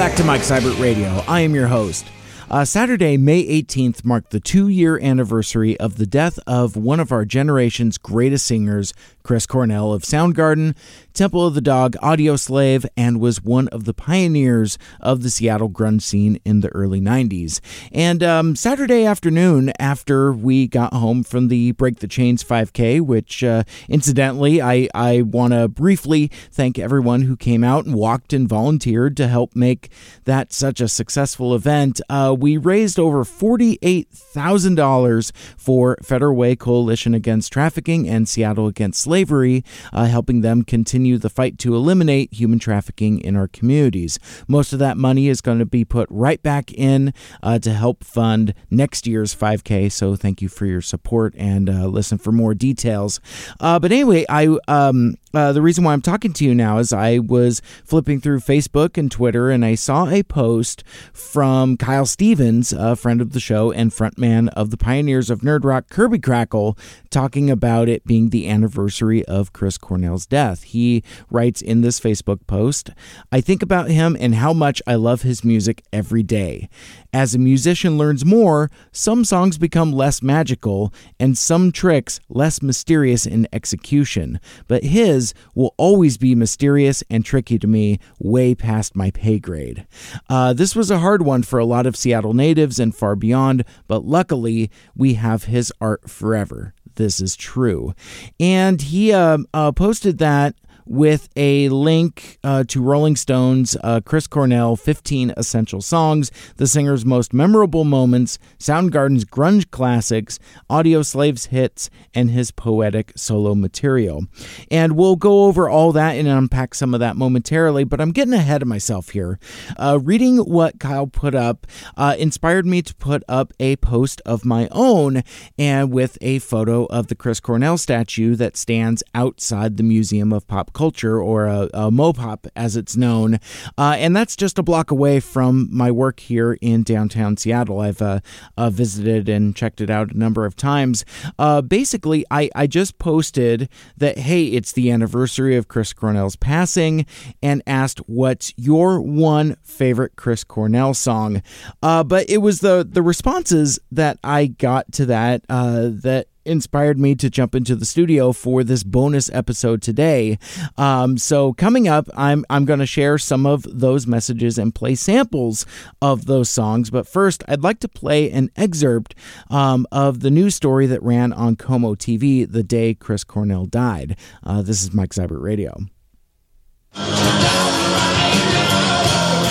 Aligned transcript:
Back 0.00 0.16
to 0.16 0.24
Mike 0.24 0.40
Seibert 0.40 0.80
Radio. 0.80 1.22
I 1.28 1.40
am 1.40 1.54
your 1.54 1.66
host. 1.66 2.06
Uh, 2.50 2.64
Saturday, 2.64 3.16
May 3.16 3.44
18th, 3.44 4.04
marked 4.04 4.30
the 4.30 4.40
two 4.40 4.66
year 4.66 4.98
anniversary 4.98 5.78
of 5.78 5.98
the 5.98 6.06
death 6.06 6.36
of 6.48 6.74
one 6.74 6.98
of 6.98 7.12
our 7.12 7.24
generation's 7.24 7.96
greatest 7.96 8.44
singers, 8.44 8.92
Chris 9.22 9.46
Cornell 9.46 9.92
of 9.92 10.02
Soundgarden, 10.02 10.74
Temple 11.14 11.46
of 11.46 11.54
the 11.54 11.60
Dog, 11.60 11.94
Audioslave, 12.02 12.86
and 12.96 13.20
was 13.20 13.40
one 13.40 13.68
of 13.68 13.84
the 13.84 13.94
pioneers 13.94 14.78
of 15.00 15.22
the 15.22 15.30
Seattle 15.30 15.70
grunge 15.70 16.02
scene 16.02 16.40
in 16.44 16.58
the 16.58 16.70
early 16.70 17.00
90s. 17.00 17.60
And 17.92 18.20
um, 18.24 18.56
Saturday 18.56 19.04
afternoon, 19.04 19.72
after 19.78 20.32
we 20.32 20.66
got 20.66 20.92
home 20.92 21.22
from 21.22 21.48
the 21.48 21.70
Break 21.72 22.00
the 22.00 22.08
Chains 22.08 22.42
5K, 22.42 23.00
which 23.00 23.44
uh, 23.44 23.62
incidentally, 23.88 24.60
I, 24.60 24.88
I 24.92 25.22
want 25.22 25.52
to 25.52 25.68
briefly 25.68 26.32
thank 26.50 26.80
everyone 26.80 27.22
who 27.22 27.36
came 27.36 27.62
out 27.62 27.86
and 27.86 27.94
walked 27.94 28.32
and 28.32 28.48
volunteered 28.48 29.16
to 29.18 29.28
help 29.28 29.54
make 29.54 29.90
that 30.24 30.52
such 30.52 30.80
a 30.80 30.88
successful 30.88 31.54
event. 31.54 32.00
Uh, 32.08 32.34
we 32.40 32.56
raised 32.56 32.98
over 32.98 33.22
$48,000 33.24 35.32
for 35.56 35.96
Federal 36.02 36.34
Way 36.34 36.56
Coalition 36.56 37.14
Against 37.14 37.52
Trafficking 37.52 38.08
and 38.08 38.28
Seattle 38.28 38.66
Against 38.66 39.00
Slavery, 39.02 39.64
uh, 39.92 40.06
helping 40.06 40.40
them 40.40 40.62
continue 40.62 41.18
the 41.18 41.30
fight 41.30 41.58
to 41.58 41.76
eliminate 41.76 42.32
human 42.32 42.58
trafficking 42.58 43.20
in 43.20 43.36
our 43.36 43.48
communities. 43.48 44.18
Most 44.48 44.72
of 44.72 44.78
that 44.78 44.96
money 44.96 45.28
is 45.28 45.40
going 45.40 45.58
to 45.58 45.66
be 45.66 45.84
put 45.84 46.08
right 46.10 46.42
back 46.42 46.72
in 46.72 47.12
uh, 47.42 47.58
to 47.60 47.72
help 47.72 48.04
fund 48.04 48.54
next 48.70 49.06
year's 49.06 49.34
5K. 49.34 49.92
So 49.92 50.16
thank 50.16 50.40
you 50.40 50.48
for 50.48 50.64
your 50.66 50.80
support 50.80 51.34
and 51.36 51.68
uh, 51.68 51.86
listen 51.86 52.16
for 52.18 52.32
more 52.32 52.54
details. 52.54 53.20
Uh, 53.60 53.78
but 53.78 53.92
anyway, 53.92 54.24
I 54.28 54.56
um, 54.68 55.16
uh, 55.32 55.52
the 55.52 55.62
reason 55.62 55.84
why 55.84 55.92
I'm 55.92 56.02
talking 56.02 56.32
to 56.32 56.44
you 56.44 56.54
now 56.54 56.78
is 56.78 56.92
I 56.92 57.18
was 57.18 57.62
flipping 57.84 58.20
through 58.20 58.40
Facebook 58.40 58.98
and 58.98 59.10
Twitter 59.10 59.50
and 59.50 59.64
I 59.64 59.76
saw 59.76 60.08
a 60.08 60.22
post 60.24 60.82
from 61.12 61.76
Kyle 61.76 62.06
Stevens, 62.06 62.72
a 62.72 62.96
friend 62.96 63.20
of 63.20 63.32
the 63.32 63.38
show 63.38 63.70
and 63.70 63.92
frontman 63.92 64.48
of 64.54 64.70
the 64.70 64.76
Pioneers 64.76 65.30
of 65.30 65.40
Nerd 65.40 65.64
Rock, 65.64 65.88
Kirby 65.88 66.18
Krackle, 66.18 66.76
talking 67.10 67.48
about 67.48 67.88
it 67.88 68.04
being 68.04 68.30
the 68.30 68.48
anniversary 68.48 69.24
of 69.26 69.52
Chris 69.52 69.78
Cornell's 69.78 70.26
death. 70.26 70.64
He 70.64 71.04
writes 71.30 71.62
in 71.62 71.82
this 71.82 72.00
Facebook 72.00 72.46
post 72.46 72.90
I 73.30 73.40
think 73.40 73.62
about 73.62 73.90
him 73.90 74.16
and 74.18 74.34
how 74.34 74.52
much 74.52 74.82
I 74.86 74.96
love 74.96 75.22
his 75.22 75.44
music 75.44 75.84
every 75.92 76.24
day. 76.24 76.68
As 77.12 77.34
a 77.34 77.38
musician 77.38 77.98
learns 77.98 78.24
more, 78.24 78.70
some 78.90 79.24
songs 79.24 79.58
become 79.58 79.92
less 79.92 80.22
magical 80.22 80.92
and 81.18 81.36
some 81.38 81.70
tricks 81.70 82.20
less 82.28 82.62
mysterious 82.62 83.26
in 83.26 83.46
execution, 83.52 84.40
but 84.66 84.84
his 84.84 85.19
will 85.54 85.74
always 85.76 86.16
be 86.16 86.34
mysterious 86.34 87.02
and 87.10 87.24
tricky 87.24 87.58
to 87.58 87.66
me, 87.66 87.98
way 88.18 88.54
past 88.54 88.96
my 88.96 89.10
pay 89.10 89.38
grade. 89.38 89.86
Uh, 90.28 90.52
this 90.52 90.74
was 90.76 90.90
a 90.90 90.98
hard 90.98 91.22
one 91.22 91.42
for 91.42 91.58
a 91.58 91.64
lot 91.64 91.86
of 91.86 91.96
Seattle 91.96 92.34
natives 92.34 92.78
and 92.78 92.94
far 92.94 93.16
beyond, 93.16 93.64
but 93.88 94.04
luckily 94.04 94.70
we 94.94 95.14
have 95.14 95.44
his 95.44 95.72
art 95.80 96.08
forever. 96.08 96.74
This 96.96 97.20
is 97.20 97.36
true. 97.36 97.94
And 98.38 98.80
he 98.80 99.12
uh, 99.12 99.38
uh, 99.54 99.72
posted 99.72 100.18
that 100.18 100.54
with 100.86 101.28
a 101.36 101.68
link 101.68 102.38
uh, 102.42 102.64
to 102.68 102.82
Rolling 102.82 103.16
Stone's 103.16 103.76
uh, 103.82 104.00
Chris 104.04 104.26
Cornell 104.26 104.76
15 104.76 105.34
Essential 105.36 105.80
Songs, 105.80 106.30
the 106.56 106.66
singer's 106.66 107.04
most 107.04 107.32
memorable 107.32 107.84
moments, 107.84 108.38
Soundgarden's 108.58 109.24
grunge 109.24 109.70
classics, 109.70 110.38
Audioslave's 110.68 111.46
hits, 111.46 111.90
and 112.14 112.30
his 112.30 112.50
poetic 112.50 113.12
solo 113.16 113.54
material. 113.54 114.26
And 114.70 114.96
we'll 114.96 115.16
go 115.16 115.44
over 115.44 115.68
all 115.68 115.92
that 115.92 116.16
and 116.16 116.28
unpack 116.28 116.74
some 116.74 116.94
of 116.94 117.00
that 117.00 117.16
momentarily, 117.16 117.84
but 117.84 118.00
I'm 118.00 118.12
getting 118.12 118.34
ahead 118.34 118.62
of 118.62 118.68
myself 118.68 119.10
here. 119.10 119.38
Uh, 119.76 119.98
reading 120.02 120.38
what 120.38 120.80
Kyle 120.80 121.06
put 121.06 121.34
up 121.34 121.66
uh, 121.96 122.16
inspired 122.18 122.66
me 122.66 122.82
to 122.82 122.94
put 122.94 123.22
up 123.28 123.52
a 123.60 123.76
post 123.76 124.20
of 124.24 124.44
my 124.44 124.68
own 124.70 125.22
and 125.58 125.92
with 125.92 126.18
a 126.20 126.38
photo 126.38 126.84
of 126.86 127.08
the 127.08 127.14
Chris 127.14 127.40
Cornell 127.40 127.78
statue 127.78 128.34
that 128.36 128.56
stands 128.56 129.02
outside 129.14 129.76
the 129.76 129.82
Museum 129.82 130.32
of 130.32 130.46
Pop 130.46 130.72
Culture, 130.72 130.79
or 130.80 131.46
a, 131.46 131.68
a 131.74 131.90
Mopop 131.90 132.48
as 132.56 132.76
it's 132.76 132.96
known. 132.96 133.38
Uh, 133.76 133.96
and 133.98 134.14
that's 134.14 134.36
just 134.36 134.58
a 134.58 134.62
block 134.62 134.90
away 134.90 135.20
from 135.20 135.68
my 135.70 135.90
work 135.90 136.20
here 136.20 136.56
in 136.60 136.82
downtown 136.82 137.36
Seattle. 137.36 137.80
I've 137.80 138.02
uh, 138.02 138.20
uh, 138.56 138.70
visited 138.70 139.28
and 139.28 139.54
checked 139.54 139.80
it 139.80 139.90
out 139.90 140.12
a 140.12 140.18
number 140.18 140.46
of 140.46 140.56
times. 140.56 141.04
Uh, 141.38 141.60
basically, 141.62 142.24
I, 142.30 142.50
I 142.54 142.66
just 142.66 142.98
posted 142.98 143.68
that, 143.96 144.18
hey, 144.18 144.46
it's 144.46 144.72
the 144.72 144.90
anniversary 144.90 145.56
of 145.56 145.68
Chris 145.68 145.92
Cornell's 145.92 146.36
passing, 146.36 147.06
and 147.42 147.62
asked 147.66 147.98
what's 148.08 148.52
your 148.56 149.00
one 149.00 149.56
favorite 149.62 150.16
Chris 150.16 150.44
Cornell 150.44 150.94
song. 150.94 151.42
Uh, 151.82 152.02
but 152.04 152.28
it 152.30 152.38
was 152.38 152.60
the, 152.60 152.86
the 152.88 153.02
responses 153.02 153.78
that 153.92 154.18
I 154.24 154.46
got 154.46 154.92
to 154.92 155.06
that 155.06 155.44
uh, 155.48 155.90
that 156.02 156.28
inspired 156.44 156.98
me 156.98 157.14
to 157.16 157.30
jump 157.30 157.54
into 157.54 157.74
the 157.76 157.84
studio 157.84 158.32
for 158.32 158.64
this 158.64 158.82
bonus 158.82 159.30
episode 159.32 159.82
today. 159.82 160.38
Um, 160.76 161.18
so 161.18 161.52
coming 161.52 161.88
up, 161.88 162.08
I'm 162.16 162.44
I'm 162.50 162.64
going 162.64 162.78
to 162.80 162.86
share 162.86 163.18
some 163.18 163.46
of 163.46 163.66
those 163.68 164.06
messages 164.06 164.58
and 164.58 164.74
play 164.74 164.94
samples 164.94 165.66
of 166.00 166.26
those 166.26 166.48
songs. 166.50 166.90
But 166.90 167.06
first, 167.06 167.44
I'd 167.48 167.62
like 167.62 167.80
to 167.80 167.88
play 167.88 168.30
an 168.30 168.50
excerpt 168.56 169.14
um, 169.50 169.86
of 169.92 170.20
the 170.20 170.30
news 170.30 170.54
story 170.54 170.86
that 170.86 171.02
ran 171.02 171.32
on 171.32 171.56
KOMO 171.56 171.96
TV 171.96 172.50
the 172.50 172.62
day 172.62 172.94
Chris 172.94 173.24
Cornell 173.24 173.66
died. 173.66 174.16
Uh, 174.42 174.62
this 174.62 174.82
is 174.82 174.92
Mike 174.92 175.10
Seibert 175.10 175.42
Radio. 175.42 175.76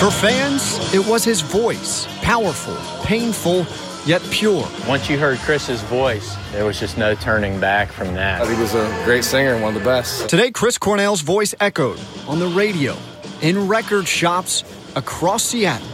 For 0.00 0.10
fans, 0.10 0.78
it 0.94 1.06
was 1.06 1.24
his 1.24 1.42
voice, 1.42 2.06
powerful, 2.22 2.74
painful 3.04 3.66
yet 4.06 4.22
pure. 4.30 4.66
Once 4.88 5.08
you 5.08 5.18
heard 5.18 5.38
Chris's 5.38 5.80
voice, 5.82 6.36
there 6.52 6.64
was 6.64 6.78
just 6.80 6.96
no 6.96 7.14
turning 7.14 7.60
back 7.60 7.92
from 7.92 8.14
that. 8.14 8.42
I 8.42 8.46
think 8.46 8.58
he's 8.58 8.74
a 8.74 9.02
great 9.04 9.24
singer 9.24 9.54
and 9.54 9.62
one 9.62 9.76
of 9.76 9.80
the 9.80 9.84
best. 9.84 10.28
Today, 10.28 10.50
Chris 10.50 10.78
Cornell's 10.78 11.20
voice 11.20 11.54
echoed 11.60 11.98
on 12.26 12.38
the 12.38 12.48
radio, 12.48 12.96
in 13.42 13.68
record 13.68 14.06
shops 14.06 14.64
across 14.96 15.42
Seattle. 15.44 15.86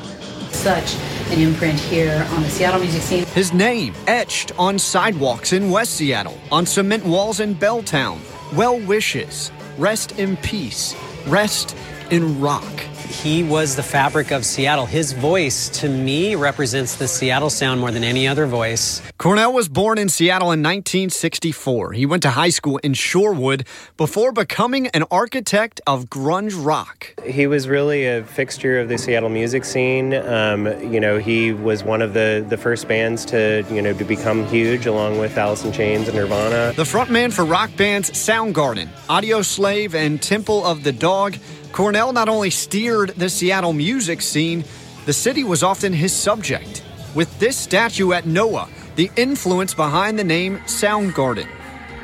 Such 0.50 0.96
an 1.30 1.40
imprint 1.40 1.78
here 1.78 2.26
on 2.30 2.42
the 2.42 2.48
Seattle 2.48 2.80
music 2.80 3.02
scene. 3.02 3.26
His 3.26 3.52
name 3.52 3.94
etched 4.06 4.52
on 4.58 4.78
sidewalks 4.78 5.52
in 5.52 5.70
West 5.70 5.94
Seattle, 5.94 6.38
on 6.50 6.64
cement 6.66 7.04
walls 7.04 7.40
in 7.40 7.54
Belltown. 7.54 8.18
Well 8.56 8.78
wishes, 8.78 9.50
rest 9.76 10.18
in 10.18 10.36
peace, 10.38 10.94
rest 11.26 11.76
in 12.10 12.40
rock. 12.40 12.64
He 13.06 13.42
was 13.42 13.76
the 13.76 13.82
fabric 13.82 14.30
of 14.32 14.44
Seattle. 14.44 14.86
His 14.86 15.12
voice, 15.12 15.68
to 15.80 15.88
me, 15.88 16.34
represents 16.34 16.96
the 16.96 17.06
Seattle 17.06 17.50
sound 17.50 17.80
more 17.80 17.90
than 17.90 18.02
any 18.02 18.26
other 18.26 18.46
voice. 18.46 19.00
Cornell 19.18 19.52
was 19.52 19.68
born 19.68 19.96
in 19.98 20.08
Seattle 20.08 20.48
in 20.48 20.62
1964. 20.62 21.92
He 21.92 22.04
went 22.04 22.22
to 22.24 22.30
high 22.30 22.50
school 22.50 22.78
in 22.78 22.92
Shorewood 22.92 23.66
before 23.96 24.32
becoming 24.32 24.88
an 24.88 25.04
architect 25.10 25.80
of 25.86 26.06
grunge 26.06 26.52
rock. 26.56 27.14
He 27.24 27.46
was 27.46 27.68
really 27.68 28.06
a 28.06 28.24
fixture 28.24 28.80
of 28.80 28.88
the 28.88 28.98
Seattle 28.98 29.28
music 29.28 29.64
scene. 29.64 30.12
Um, 30.12 30.66
you 30.92 31.00
know, 31.00 31.18
he 31.18 31.52
was 31.52 31.84
one 31.84 32.02
of 32.02 32.12
the, 32.12 32.44
the 32.48 32.56
first 32.56 32.88
bands 32.88 33.24
to, 33.26 33.64
you 33.70 33.80
know, 33.80 33.92
to 33.94 34.04
become 34.04 34.46
huge 34.48 34.86
along 34.86 35.18
with 35.18 35.38
Alice 35.38 35.64
in 35.64 35.72
Chains 35.72 36.08
and 36.08 36.16
Nirvana. 36.16 36.72
The 36.74 36.84
frontman 36.84 37.32
for 37.32 37.44
rock 37.44 37.70
bands 37.76 38.10
Soundgarden, 38.10 38.88
Audioslave, 39.08 39.94
and 39.94 40.20
Temple 40.20 40.64
of 40.64 40.82
the 40.82 40.92
Dog, 40.92 41.36
Cornell 41.72 42.12
not 42.12 42.28
only 42.28 42.50
steered 42.50 43.10
the 43.10 43.28
Seattle 43.28 43.72
music 43.72 44.22
scene, 44.22 44.64
the 45.04 45.12
city 45.12 45.44
was 45.44 45.62
often 45.62 45.92
his 45.92 46.12
subject. 46.12 46.82
With 47.14 47.38
this 47.38 47.56
statue 47.56 48.12
at 48.12 48.24
NOAA, 48.24 48.68
the 48.96 49.10
influence 49.16 49.74
behind 49.74 50.18
the 50.18 50.24
name 50.24 50.58
Soundgarden, 50.66 51.48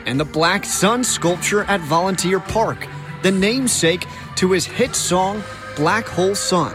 and 0.07 0.21
the 0.21 0.25
Black 0.25 0.65
Sun 0.65 1.05
sculpture 1.05 1.65
at 1.65 1.81
Volunteer 1.81 2.41
Park, 2.41 2.87
the 3.23 3.31
namesake 3.31 4.07
to 4.37 4.53
his 4.53 4.67
hit 4.67 4.95
song 4.95 5.43
Black 5.77 6.07
Hole 6.07 6.35
Sun. 6.35 6.73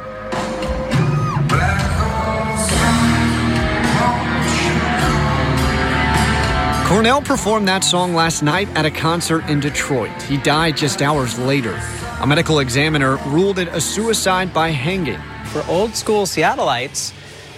Cornell 6.87 7.21
performed 7.21 7.67
that 7.67 7.83
song 7.83 8.13
last 8.13 8.41
night 8.41 8.69
at 8.69 8.85
a 8.85 8.91
concert 8.91 9.47
in 9.49 9.59
Detroit. 9.59 10.21
He 10.23 10.37
died 10.37 10.77
just 10.77 11.01
hours 11.01 11.37
later. 11.37 11.77
A 12.19 12.25
medical 12.25 12.59
examiner 12.61 13.17
ruled 13.27 13.59
it 13.59 13.67
a 13.67 13.79
suicide 13.79 14.51
by 14.51 14.69
hanging. 14.69 15.21
For 15.51 15.63
old 15.67 15.93
school 15.93 16.23
Seattleites, 16.23 17.13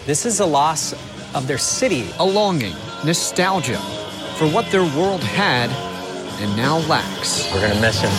this 0.06 0.26
is 0.26 0.42
a 0.42 0.46
loss 0.46 0.92
of 1.34 1.48
their 1.48 1.58
city. 1.58 2.10
A 2.20 2.26
longing, 2.26 2.76
nostalgia 3.06 3.78
for 4.36 4.50
what 4.50 4.70
their 4.70 4.84
world 4.84 5.24
had 5.24 5.70
and 6.42 6.58
now 6.58 6.80
lacks. 6.90 7.50
We're 7.54 7.62
going 7.62 7.74
to 7.74 7.80
miss 7.80 8.02
him. 8.02 8.12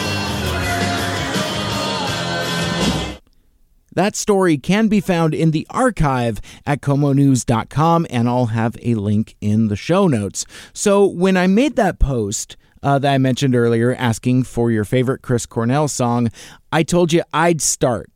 That 3.93 4.17
story 4.17 4.57
can 4.57 4.89
be 4.89 5.01
found 5.01 5.35
in 5.35 5.51
the 5.51 5.67
archive 5.69 6.41
at 6.65 6.81
komonews.com, 6.81 8.07
and 8.09 8.29
I'll 8.31 8.47
have 8.47 8.79
a 8.81 8.95
link 8.95 9.37
in 9.43 9.69
the 9.69 9.77
show 9.77 10.07
notes. 10.07 10.47
So 10.73 11.05
when 11.05 11.37
I 11.37 11.47
made 11.47 11.77
that 11.77 11.99
post, 11.99 12.57
uh, 12.83 12.99
that 12.99 13.13
I 13.13 13.19
mentioned 13.19 13.55
earlier, 13.55 13.95
asking 13.95 14.45
for 14.45 14.71
your 14.71 14.85
favorite 14.85 15.23
Chris 15.23 15.47
Cornell 15.47 15.89
song, 15.89 16.31
I 16.73 16.83
told 16.83 17.13
you 17.13 17.23
I'd 17.33 17.61
start. 17.61 18.11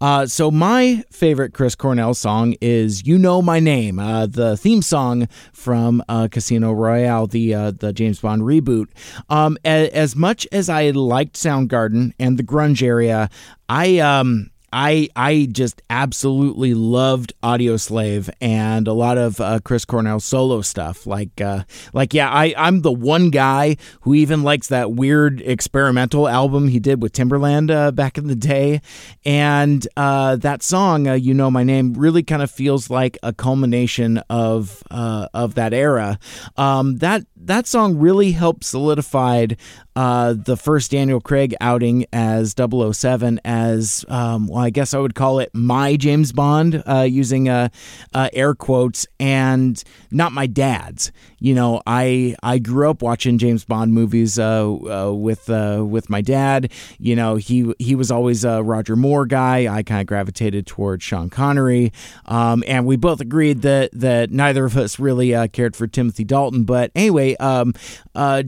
Uh, 0.00 0.26
so 0.26 0.50
my 0.50 1.04
favorite 1.10 1.52
Chris 1.52 1.74
Cornell 1.74 2.14
song 2.14 2.54
is 2.60 3.06
"You 3.06 3.18
Know 3.18 3.42
My 3.42 3.60
Name," 3.60 3.98
uh, 3.98 4.26
the 4.26 4.56
theme 4.56 4.82
song 4.82 5.28
from 5.52 6.02
uh, 6.08 6.28
Casino 6.30 6.72
Royale, 6.72 7.26
the 7.26 7.54
uh, 7.54 7.70
the 7.72 7.92
James 7.92 8.20
Bond 8.20 8.42
reboot. 8.42 8.86
Um, 9.28 9.58
as, 9.64 9.88
as 9.90 10.16
much 10.16 10.46
as 10.52 10.68
I 10.68 10.90
liked 10.90 11.34
Soundgarden 11.36 12.12
and 12.18 12.38
the 12.38 12.42
grunge 12.42 12.82
area, 12.82 13.28
I 13.68 13.98
um 13.98 14.50
I 14.72 15.08
I 15.16 15.48
just 15.50 15.82
absolutely 15.90 16.74
loved 16.74 17.32
Audioslave 17.42 18.30
and 18.40 18.86
a 18.86 18.92
lot 18.92 19.18
of 19.18 19.40
uh, 19.40 19.60
Chris 19.64 19.84
Cornell 19.84 20.20
solo 20.20 20.60
stuff. 20.60 21.06
Like 21.06 21.40
uh, 21.40 21.64
like 21.92 22.14
yeah, 22.14 22.30
I 22.30 22.54
I'm 22.56 22.82
the 22.82 22.92
one 22.92 23.30
guy 23.30 23.76
who 24.02 24.14
even 24.14 24.42
likes 24.42 24.68
that 24.68 24.92
weird 24.92 25.40
experimental 25.40 26.28
album 26.28 26.68
he 26.68 26.78
did 26.78 27.02
with 27.02 27.12
Timbaland 27.12 27.70
uh, 27.70 27.90
back 27.90 28.18
in 28.18 28.28
the 28.28 28.36
day, 28.36 28.80
and 29.24 29.86
uh, 29.96 30.36
that 30.36 30.62
song 30.62 31.08
uh, 31.08 31.14
"You 31.14 31.34
Know 31.34 31.50
My 31.50 31.64
Name" 31.64 31.94
really 31.94 32.22
kind 32.22 32.42
of 32.42 32.50
feels 32.50 32.90
like 32.90 33.18
a 33.22 33.32
culmination 33.32 34.18
of 34.30 34.82
uh, 34.90 35.28
of 35.34 35.54
that 35.56 35.72
era. 35.72 36.18
Um, 36.56 36.98
that 36.98 37.24
that 37.36 37.66
song 37.66 37.98
really 37.98 38.32
helped 38.32 38.64
solidified 38.64 39.56
uh, 39.96 40.34
the 40.36 40.56
first 40.56 40.92
Daniel 40.92 41.20
Craig 41.20 41.54
outing 41.60 42.06
as 42.12 42.54
007 42.56 43.40
as, 43.44 44.04
um, 44.08 44.46
well, 44.46 44.62
I 44.62 44.70
guess 44.70 44.94
I 44.94 44.98
would 44.98 45.14
call 45.14 45.40
it 45.40 45.50
my 45.52 45.96
James 45.96 46.32
Bond, 46.32 46.82
uh, 46.86 47.00
using 47.00 47.48
uh, 47.48 47.68
uh 48.14 48.28
air 48.32 48.54
quotes, 48.54 49.06
and 49.18 49.82
not 50.10 50.32
my 50.32 50.46
dad's. 50.46 51.10
You 51.40 51.54
know, 51.54 51.82
I 51.86 52.36
I 52.42 52.58
grew 52.58 52.90
up 52.90 53.02
watching 53.02 53.38
James 53.38 53.64
Bond 53.64 53.92
movies 53.92 54.38
uh, 54.38 54.70
uh, 54.70 55.12
with 55.12 55.48
with 55.48 56.10
my 56.10 56.20
dad. 56.20 56.70
You 56.98 57.16
know, 57.16 57.36
he 57.36 57.72
he 57.78 57.94
was 57.94 58.10
always 58.10 58.44
a 58.44 58.62
Roger 58.62 58.94
Moore 58.94 59.26
guy. 59.26 59.74
I 59.74 59.82
kind 59.82 60.00
of 60.02 60.06
gravitated 60.06 60.66
towards 60.66 61.02
Sean 61.02 61.30
Connery, 61.30 61.92
um, 62.26 62.62
and 62.66 62.84
we 62.86 62.96
both 62.96 63.20
agreed 63.20 63.62
that 63.62 63.90
that 63.92 64.30
neither 64.30 64.66
of 64.66 64.76
us 64.76 64.98
really 64.98 65.30
cared 65.48 65.74
for 65.74 65.86
Timothy 65.86 66.24
Dalton. 66.24 66.64
But 66.64 66.92
anyway, 66.94 67.36
um, 67.36 67.72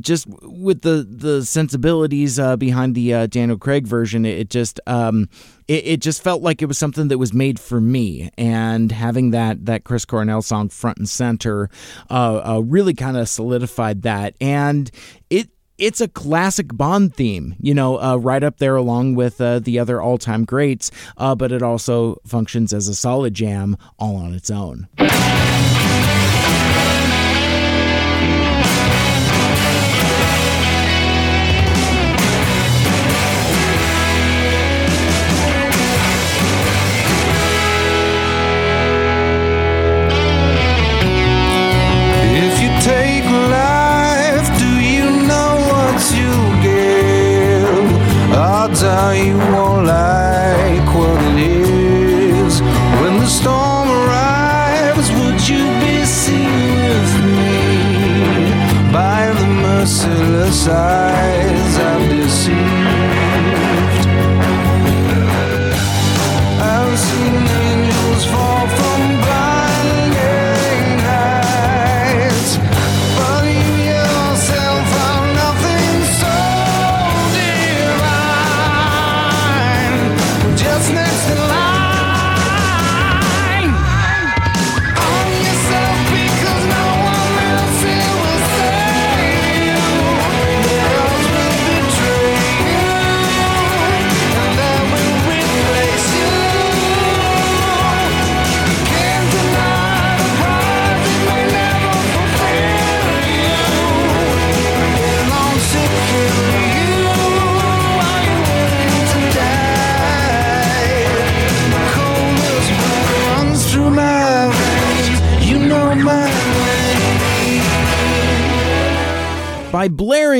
just 0.00 0.27
with 0.43 0.83
the 0.83 1.06
the 1.09 1.31
sensibilities 1.40 2.38
uh, 2.38 2.56
behind 2.56 2.94
the 2.94 3.14
uh, 3.14 3.26
Daniel 3.26 3.58
Craig 3.58 3.87
version, 3.87 4.25
it, 4.25 4.50
just 4.50 4.81
um, 4.87 5.29
it, 5.69 5.87
it, 5.87 6.00
just 6.00 6.23
felt 6.23 6.43
like 6.43 6.61
it 6.61 6.67
was 6.67 6.79
something 6.79 7.08
that 7.08 7.19
was 7.19 7.32
made 7.32 7.58
for 7.58 7.81
me. 7.81 8.31
And 8.37 8.93
having 8.93 9.31
that 9.31 9.67
that 9.67 9.84
Chris 9.84 10.05
Cornell 10.05 10.43
song 10.43 10.69
front 10.69 10.99
and 10.99 11.08
center 11.08 11.70
uh, 12.11 12.43
uh 12.44 12.61
really 12.61 12.94
kind 12.94 13.17
of 13.17 13.29
solidified 13.29 14.02
that. 14.02 14.34
And 14.40 14.90
it 15.31 15.49
it's 15.79 16.00
a 16.00 16.08
classic 16.08 16.69
Bond 16.76 17.14
theme, 17.14 17.56
you 17.58 17.75
know, 17.75 18.00
uh, 18.00 18.17
right 18.17 18.43
up 18.43 18.58
there 18.58 18.76
along 18.76 19.14
with 19.17 19.40
uh, 19.40 19.58
the 19.58 19.78
other 19.78 20.00
all 20.00 20.19
time 20.19 20.44
greats, 20.44 20.90
uh, 21.17 21.35
but 21.35 21.50
it 21.50 21.62
also 21.62 22.17
functions 22.26 22.73
as 22.73 22.88
a 22.88 22.94
solid 22.94 23.35
jam 23.35 23.76
all 23.99 24.17
on 24.17 24.32
its 24.32 24.50
own. 24.50 24.88
How 48.93 49.11
you 49.12 49.37
won't 49.55 49.87
like 49.87 50.89
what 50.99 51.21
it 51.23 51.39
is. 51.41 52.61
When 53.00 53.15
the 53.23 53.31
storm 53.39 53.89
arrives, 54.00 55.09
would 55.19 55.41
you 55.53 55.65
be 55.85 55.97
seen 56.21 56.75
with 56.87 57.12
me 57.37 57.55
by 58.93 59.21
the 59.39 59.49
merciless 59.67 60.69
eyes 60.69 61.42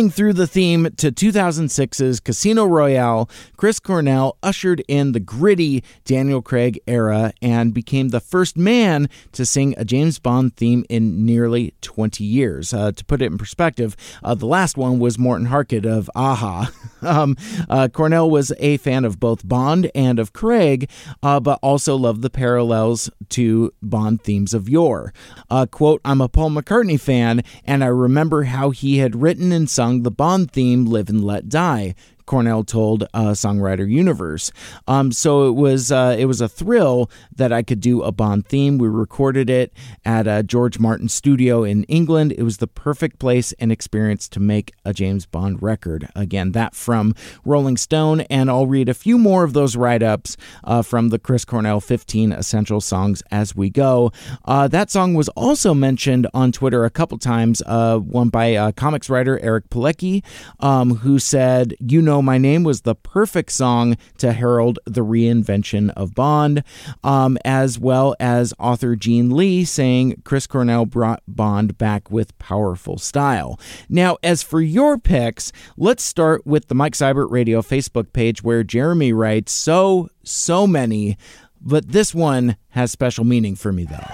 blaring 0.03 0.11
through 0.11 0.33
the 0.33 0.47
theme 0.49 0.89
to 0.97 1.13
2006's 1.13 2.19
Casino 2.19 2.65
Royale, 2.65 3.31
Chris 3.57 3.79
Cornell 3.79 4.37
ushered 4.43 4.83
in 4.89 5.13
the 5.13 5.21
gritty 5.21 5.85
Daniel 6.05 6.43
Craig 6.43 6.81
era 6.89 7.33
and 7.41 7.73
became 7.73 8.09
the 8.09 8.21
first 8.21 8.57
man 8.57 9.09
to 9.31 9.47
sing 9.47 9.75
a 9.77 9.85
James 9.85 10.19
Bond 10.19 10.57
theme 10.57 10.85
in 10.89 11.25
nearly 11.25 11.75
20 11.83 12.25
years. 12.25 12.75
Uh, 12.75 12.91
to 12.91 13.05
put 13.05 13.23
it 13.23 13.27
in 13.27 13.39
perspective, 13.39 13.97
uh, 14.25 14.35
the 14.35 14.47
last 14.47 14.77
one 14.77 14.99
was 14.99 15.19
Morten 15.19 15.47
Harket 15.47 15.87
of 15.87 16.11
a-ha. 16.17 16.73
um, 17.03 17.37
uh, 17.69 17.89
Cornell 17.93 18.29
was 18.29 18.53
a 18.59 18.79
fan 18.79 19.05
of 19.05 19.21
both 19.21 19.47
Bond 19.47 19.89
and 19.95 20.19
of 20.19 20.33
Craig, 20.33 20.91
uh, 21.23 21.39
but 21.39 21.61
also 21.63 21.95
loved 21.95 22.23
the 22.23 22.31
parallels 22.31 23.09
to 23.31 23.73
Bond 23.83 24.23
themes 24.23 24.53
of 24.53 24.69
yore. 24.69 25.13
Uh, 25.49 25.67
quote, 25.67 26.01
I'm 26.05 26.21
a 26.21 26.29
Paul 26.29 26.51
McCartney 26.51 26.99
fan, 26.99 27.43
and 27.65 27.85
I 27.85 27.89
remember 27.89 28.45
how 28.45 28.71
he 28.71 28.99
had 28.99 29.23
written 29.23 29.53
and 29.53 29.71
sung 29.71 29.92
the 30.01 30.11
Bond 30.11 30.51
theme 30.51 30.87
Live 30.87 31.11
and 31.11 31.23
Let 31.23 31.51
Die. 31.51 31.95
Cornell 32.27 32.65
told 32.65 33.05
uh, 33.15 33.33
Songwriter 33.33 33.89
Universe. 33.89 34.53
Um, 34.87 35.13
so 35.13 35.49
it 35.49 35.53
was 35.53 35.91
uh, 35.91 36.17
it 36.19 36.27
was 36.27 36.41
a 36.41 36.49
thrill 36.49 37.11
that 37.35 37.53
I 37.53 37.63
could 37.63 37.81
do 37.81 38.03
a 38.03 38.13
Bond 38.13 38.47
theme. 38.47 38.79
We 38.79 38.89
recorded 38.89 39.51
it 39.51 39.73
at 40.05 40.27
a 40.27 40.43
George 40.43 40.79
Martin 40.79 41.09
studio 41.09 41.65
in 41.65 41.85
England. 41.85 42.33
It 42.33 42.43
was 42.43 42.59
the 42.59 42.67
perfect 42.67 43.19
place 43.19 43.53
and 43.55 43.73
experience 43.73 44.29
to 44.31 44.41
make 44.41 44.73
a 44.85 44.93
James 44.93 45.27
Bond 45.27 45.63
record. 45.63 46.09
Again, 46.15 46.53
that 46.53 46.75
from 46.75 47.15
Rolling 47.45 47.77
Stone, 47.77 48.23
and 48.23 48.51
I'll 48.51 48.67
read 48.67 48.89
a 48.89 48.95
few 48.95 49.19
more 49.19 49.45
of 49.45 49.53
those 49.53 49.77
write 49.77 50.03
ups 50.03 50.37
uh, 50.65 50.83
from 50.83 51.09
the 51.09 51.19
Chris 51.19 51.45
Cornell 51.45 51.81
15 51.81 52.33
Essential 52.33 52.81
Songs 52.81 53.23
as 53.31 53.57
we 53.57 53.71
go. 53.71 54.13
Uh, 54.45 54.69
that 54.69 54.91
song 54.91 55.15
was 55.15 55.29
also 55.31 55.75
mentioned 55.75 56.27
on 56.35 56.53
Twitter 56.53 56.85
a 56.85 56.91
couple 56.91 57.19
times. 57.19 57.63
Uh, 57.67 57.99
one 57.99 58.29
by 58.29 58.55
uh, 58.55 58.73
comics 58.73 59.11
writer 59.11 59.39
Eric 59.43 59.69
Pilecki, 59.71 60.23
um, 60.61 60.97
who 60.97 61.19
said, 61.19 61.75
"You 61.81 62.01
know." 62.03 62.12
Know 62.13 62.21
My 62.21 62.37
Name 62.37 62.63
was 62.63 62.83
the 62.83 62.95
perfect 62.95 63.51
song 63.53 63.97
to 64.19 64.35
herald 64.35 64.79
the 64.85 65.01
reinvention 65.01 65.89
of 65.97 66.15
Bond, 66.15 66.63
um, 67.03 67.39
as 67.43 67.79
well 67.79 68.15
as 68.21 68.53
author 68.59 68.97
Gene 68.97 69.35
Lee 69.35 69.65
saying 69.65 70.21
Chris 70.23 70.47
Cornell 70.47 70.85
brought 70.85 71.23
Bond 71.27 71.79
back 71.79 72.11
with 72.11 72.39
powerful 72.39 72.99
style. 72.99 73.59
Now, 73.89 74.19
as 74.23 74.43
for 74.43 74.61
your 74.61 74.99
picks, 74.99 75.53
let's 75.79 76.05
start 76.05 76.47
with 76.47 76.69
the 76.69 76.75
Mike 76.75 76.93
Seibert 76.93 77.31
Radio 77.31 77.63
Facebook 77.63 78.13
page 78.13 78.43
where 78.43 78.63
Jeremy 78.63 79.15
writes 79.15 79.51
so, 79.51 80.11
so 80.23 80.67
many, 80.67 81.17
but 81.63 81.93
this 81.93 82.15
one 82.15 82.59
has 82.73 82.91
special 82.91 83.25
meaning 83.25 83.57
for 83.57 83.73
me 83.73 83.85
though. 83.85 84.05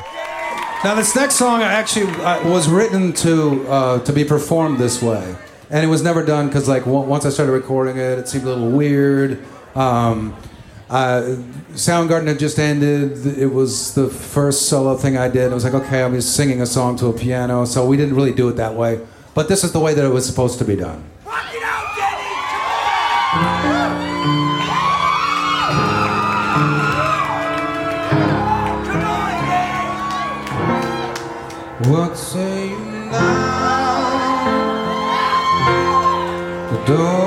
Now, 0.84 0.94
this 0.94 1.16
next 1.16 1.34
song 1.34 1.62
actually 1.62 2.12
uh, 2.22 2.48
was 2.48 2.68
written 2.68 3.12
to 3.14 3.68
uh, 3.68 3.98
to 4.04 4.12
be 4.12 4.22
performed 4.22 4.78
this 4.78 5.02
way 5.02 5.34
and 5.70 5.84
it 5.84 5.88
was 5.88 6.02
never 6.02 6.24
done 6.24 6.46
because 6.48 6.68
like 6.68 6.86
once 6.86 7.26
I 7.26 7.30
started 7.30 7.52
recording 7.52 7.96
it, 7.96 8.18
it 8.18 8.28
seemed 8.28 8.44
a 8.44 8.48
little 8.48 8.70
weird. 8.70 9.44
Um, 9.74 10.36
uh, 10.90 11.36
Soundgarden 11.72 12.26
had 12.28 12.38
just 12.38 12.58
ended. 12.58 13.38
It 13.38 13.52
was 13.52 13.94
the 13.94 14.08
first 14.08 14.68
solo 14.68 14.96
thing 14.96 15.18
I 15.18 15.28
did. 15.28 15.50
I 15.50 15.54
was 15.54 15.64
like, 15.64 15.74
okay, 15.74 16.02
I 16.02 16.06
was 16.06 16.32
singing 16.32 16.62
a 16.62 16.66
song 16.66 16.96
to 16.98 17.06
a 17.08 17.12
piano, 17.12 17.66
so 17.66 17.86
we 17.86 17.96
didn't 17.96 18.16
really 18.16 18.32
do 18.32 18.48
it 18.48 18.54
that 18.56 18.74
way. 18.74 19.00
but 19.34 19.48
this 19.48 19.62
is 19.62 19.72
the 19.72 19.78
way 19.78 19.94
that 19.94 20.04
it 20.04 20.08
was 20.08 20.26
supposed 20.26 20.58
to 20.58 20.64
be 20.64 20.76
done. 20.76 21.04
What 31.90 32.16
say 32.16 32.57
The 36.88 37.17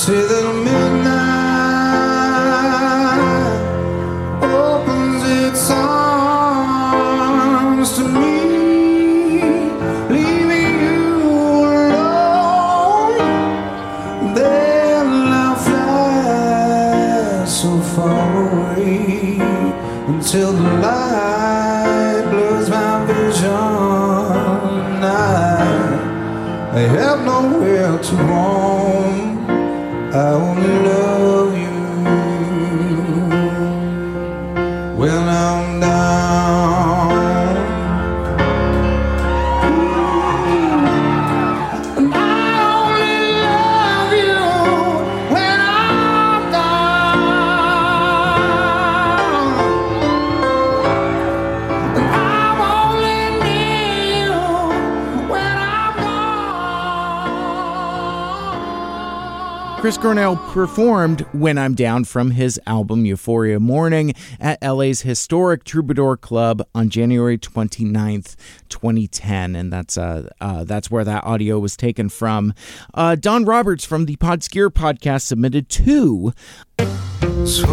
say 0.00 0.22
that 0.30 0.46
midnight 0.64 1.10
opens 4.42 5.22
its 5.44 5.70
arms 5.70 7.08
to 7.98 8.04
me, 8.08 8.40
leaving 10.14 10.74
you 10.86 11.04
alone. 11.84 13.18
Then 14.34 15.06
I'll 15.42 15.60
fly 15.66 17.44
so 17.44 17.70
far 17.94 18.30
away 18.48 19.36
until 20.12 20.50
the 20.54 20.68
light 20.86 22.24
blurs 22.30 22.68
my 22.70 23.04
vision. 23.04 23.50
I, 25.04 25.12
I 26.72 26.82
have 26.96 27.18
nowhere 27.22 27.98
to 27.98 28.14
roam. 28.16 28.59
Chris 59.90 59.98
Cornell 59.98 60.36
performed 60.52 61.22
When 61.32 61.58
I'm 61.58 61.74
Down 61.74 62.04
from 62.04 62.30
his 62.30 62.60
album 62.64 63.04
Euphoria 63.04 63.58
Morning 63.58 64.14
at 64.38 64.62
LA's 64.62 65.00
historic 65.00 65.64
Troubadour 65.64 66.16
Club 66.16 66.64
on 66.76 66.90
January 66.90 67.36
29th, 67.36 68.36
2010. 68.68 69.56
And 69.56 69.72
that's 69.72 69.98
uh, 69.98 70.28
uh, 70.40 70.62
that's 70.62 70.92
where 70.92 71.02
that 71.02 71.24
audio 71.24 71.58
was 71.58 71.76
taken 71.76 72.08
from. 72.08 72.54
Uh, 72.94 73.16
Don 73.16 73.44
Roberts 73.44 73.84
from 73.84 74.06
the 74.06 74.14
Podskier 74.14 74.68
podcast 74.68 75.22
submitted 75.22 75.68
two. 75.68 76.34
So 77.44 77.66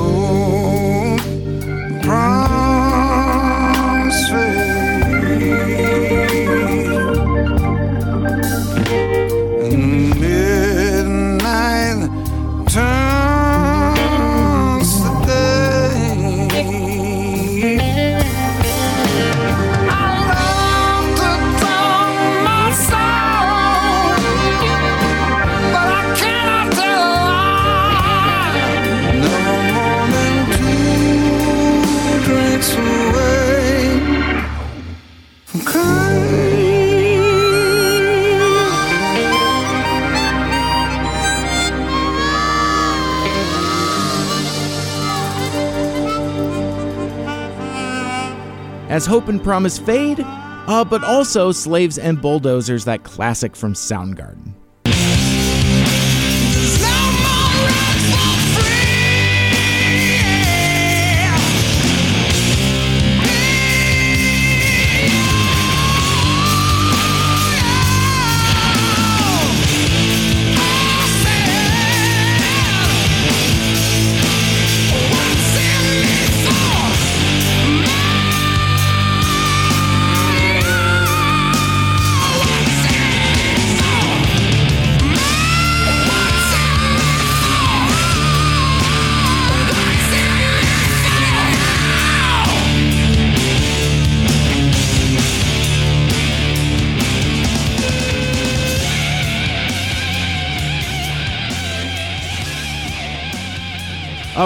Hope 49.08 49.30
and 49.30 49.42
Promise 49.42 49.80
fade, 49.80 50.20
uh, 50.22 50.84
but 50.84 51.04
also 51.04 51.54
Slaves 51.54 51.98
and 51.98 52.22
Bulldozers, 52.22 52.84
that 52.86 53.04
classic 53.04 53.56
from 53.56 53.74
Soundgarden. 53.74 54.37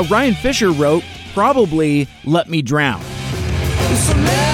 Uh, 0.01 0.05
Ryan 0.05 0.34
Fisher 0.34 0.72
wrote, 0.72 1.03
probably 1.34 2.08
Let 2.25 2.50
Me 2.50 2.63
Drown. 2.63 3.01
So 3.01 4.13
let. 4.15 4.51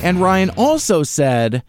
And 0.00 0.22
Ryan 0.22 0.50
also 0.56 1.02
said, 1.02 1.62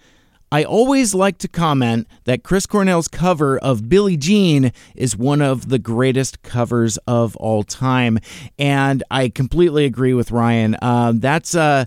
I 0.52 0.64
always 0.64 1.14
like 1.14 1.38
to 1.40 1.48
comment 1.48 2.08
that 2.24 2.44
Chris 2.44 2.66
Cornell's 2.66 3.08
cover 3.08 3.60
of 3.60 3.88
Billie 3.88 4.18
Jean 4.18 4.72
is 4.96 5.16
one 5.16 5.42
of 5.42 5.70
the 5.70 5.78
greatest 5.78 6.42
covers 6.42 6.98
of 7.06 7.36
all 7.36 7.64
time. 7.64 8.18
And 8.58 9.04
I 9.12 9.30
completely 9.30 9.86
agree 9.86 10.14
with 10.14 10.32
Ryan. 10.32 10.76
Um, 10.82 11.20
that's 11.20 11.54
uh, 11.54 11.86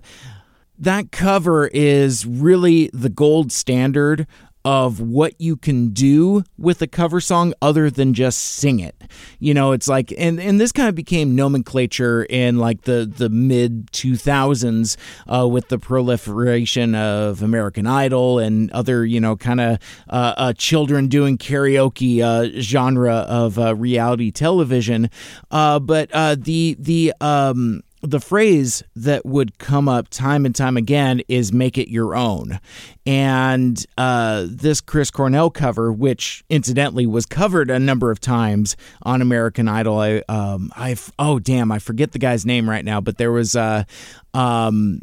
that 0.79 1.11
cover 1.11 1.67
is 1.67 2.25
really 2.25 2.89
the 2.93 3.09
gold 3.09 3.51
standard 3.51 4.27
of 4.65 4.99
what 4.99 5.39
you 5.39 5.57
can 5.57 5.89
do 5.89 6.43
with 6.57 6.81
a 6.81 6.87
cover 6.87 7.19
song 7.19 7.53
other 7.61 7.89
than 7.89 8.13
just 8.13 8.39
sing 8.39 8.79
it. 8.79 8.95
You 9.39 9.53
know, 9.53 9.73
it's 9.73 9.87
like 9.87 10.13
and 10.17 10.39
and 10.39 10.59
this 10.59 10.71
kind 10.71 10.87
of 10.87 10.95
became 10.95 11.35
nomenclature 11.35 12.23
in 12.23 12.57
like 12.59 12.83
the 12.83 13.05
the 13.05 13.29
mid 13.29 13.91
2000s 13.91 14.97
uh, 15.27 15.47
with 15.47 15.67
the 15.67 15.77
proliferation 15.77 16.95
of 16.95 17.41
American 17.41 17.85
Idol 17.85 18.39
and 18.39 18.71
other, 18.71 19.05
you 19.05 19.19
know, 19.19 19.35
kind 19.35 19.59
of 19.59 19.79
uh, 20.09 20.33
uh, 20.37 20.53
children 20.53 21.07
doing 21.07 21.37
karaoke 21.37 22.21
uh, 22.21 22.61
genre 22.61 23.15
of 23.15 23.59
uh, 23.59 23.75
reality 23.75 24.31
television. 24.31 25.09
Uh, 25.51 25.79
but 25.79 26.09
the 26.43 26.77
the 26.79 27.13
um 27.19 27.83
the 28.03 28.19
phrase 28.19 28.83
that 28.97 29.25
would 29.25 29.57
come 29.57 29.87
up 29.87 30.09
time 30.09 30.45
and 30.45 30.53
time 30.53 30.75
again 30.75 31.21
is 31.29 31.53
make 31.53 31.77
it 31.77 31.89
your 31.89 32.15
own. 32.15 32.59
And 33.05 33.83
uh, 33.97 34.45
this 34.49 34.81
Chris 34.81 35.09
Cornell 35.09 35.49
cover, 35.49 35.91
which 35.91 36.43
incidentally 36.49 37.05
was 37.05 37.25
covered 37.25 37.71
a 37.71 37.79
number 37.79 38.11
of 38.11 38.19
times 38.19 38.75
on 39.03 39.21
American 39.21 39.69
Idol, 39.69 39.99
I, 39.99 40.21
um, 40.27 40.71
I, 40.75 40.97
oh, 41.17 41.39
damn, 41.39 41.71
I 41.71 41.79
forget 41.79 42.11
the 42.11 42.19
guy's 42.19 42.45
name 42.45 42.69
right 42.69 42.83
now, 42.83 42.99
but 42.99 43.17
there 43.17 43.31
was, 43.31 43.55
uh, 43.55 43.85
um, 44.33 44.99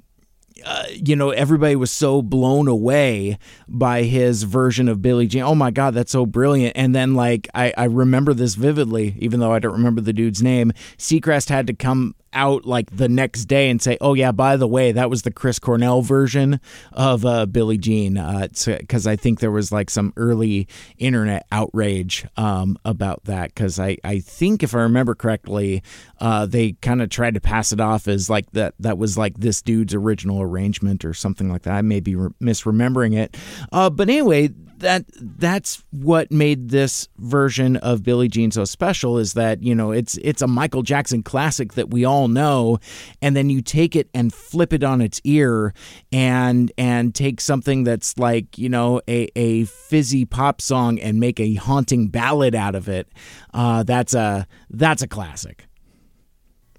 uh, 0.63 0.85
you 0.91 1.17
know, 1.17 1.31
everybody 1.31 1.75
was 1.77 1.91
so 1.91 2.21
blown 2.21 2.69
away 2.69 3.39
by 3.67 4.03
his 4.03 4.43
version 4.43 4.89
of 4.89 5.01
Billie 5.01 5.27
Jean. 5.27 5.43
Oh 5.43 5.55
my 5.55 5.71
God, 5.71 5.95
that's 5.95 6.13
so 6.13 6.27
brilliant. 6.27 6.77
And 6.77 6.95
then, 6.95 7.15
like, 7.15 7.49
I, 7.55 7.73
I 7.79 7.85
remember 7.85 8.35
this 8.35 8.57
vividly, 8.57 9.17
even 9.21 9.41
though 9.41 9.53
I 9.53 9.59
don't 9.59 9.73
remember 9.73 10.03
the 10.03 10.13
dude's 10.13 10.43
name. 10.43 10.73
Seacrest 10.99 11.49
had 11.49 11.67
to 11.69 11.73
come 11.73 12.15
out 12.33 12.65
like 12.65 12.95
the 12.95 13.09
next 13.09 13.47
day 13.47 13.71
and 13.71 13.81
say, 13.81 13.97
"Oh 14.01 14.15
yeah, 14.15 14.33
by 14.33 14.57
the 14.57 14.67
way, 14.67 14.93
that 14.93 15.11
was 15.11 15.23
the 15.23 15.31
Chris 15.31 15.59
Cornell 15.59 16.03
version 16.03 16.61
of 16.93 17.25
uh, 17.25 17.47
Billie 17.47 17.79
Jean," 17.79 18.15
because 18.15 19.07
uh, 19.07 19.11
I 19.11 19.17
think 19.17 19.41
there 19.41 19.51
was 19.51 19.73
like 19.73 19.91
some 19.91 20.13
early 20.17 20.69
internet 20.99 21.47
outrage 21.51 22.27
um, 22.37 22.79
about 22.85 23.25
that. 23.25 23.55
Because 23.55 23.79
I, 23.79 23.99
I 24.05 24.21
think 24.21 24.63
if 24.63 24.75
I 24.75 24.81
remember 24.81 25.15
correctly, 25.15 25.83
uh, 26.21 26.47
they 26.47 26.73
kind 26.73 27.03
of 27.03 27.11
tried 27.11 27.35
to 27.35 27.41
pass 27.41 27.73
it 27.73 27.81
off 27.81 28.09
as 28.09 28.31
like 28.31 28.51
that 28.53 28.75
that 28.79 28.99
was 28.99 29.19
like 29.19 29.39
this 29.39 29.63
dude's 29.63 29.95
original 29.95 30.41
arrangement 30.41 31.05
or 31.05 31.15
something 31.15 31.51
like 31.51 31.63
that. 31.63 31.75
I 31.75 31.83
may 31.83 32.01
be 32.01 32.15
re- 32.15 32.31
misremembering 32.41 33.17
it, 33.17 33.37
uh, 33.73 33.91
but 33.91 34.09
anyway, 34.09 34.51
that 34.81 35.05
that's 35.17 35.83
what 35.91 36.31
made 36.31 36.71
this 36.71 37.09
version 37.19 37.77
of 37.77 38.03
Billie 38.03 38.29
Jean 38.29 38.51
so 38.51 38.65
special 38.65 39.19
is 39.19 39.35
that 39.35 39.63
you 39.63 39.75
know 39.75 39.93
it's 39.93 40.19
it's 40.23 40.43
a 40.43 40.47
Michael 40.47 40.83
Jackson 40.83 41.23
classic 41.23 41.75
that 41.75 41.91
we 41.91 42.05
all 42.05 42.29
know 42.29 42.79
and 43.23 43.37
then 43.37 43.51
you 43.51 43.63
take 43.63 43.97
it 43.97 44.09
and 44.13 44.33
flip 44.33 44.73
it 44.73 44.83
on 44.83 45.01
its 45.01 45.21
ear 45.25 45.73
and 46.13 46.73
and 46.77 47.15
take 47.15 47.41
something 47.41 47.85
that's 47.85 48.19
like 48.19 48.59
you 48.59 48.69
know 48.69 49.01
a, 49.09 49.29
a 49.37 49.65
fizzy 49.65 50.25
pop 50.25 50.61
song 50.61 50.99
and 50.99 51.21
make 51.21 51.39
a 51.41 51.55
haunting 51.55 52.09
ballad 52.09 52.55
out 52.55 52.75
of 52.75 52.89
it 52.89 53.09
uh, 53.55 53.83
that's 53.83 54.15
a 54.15 54.47
that's 54.71 55.03
a 55.03 55.09
classic. 55.09 55.67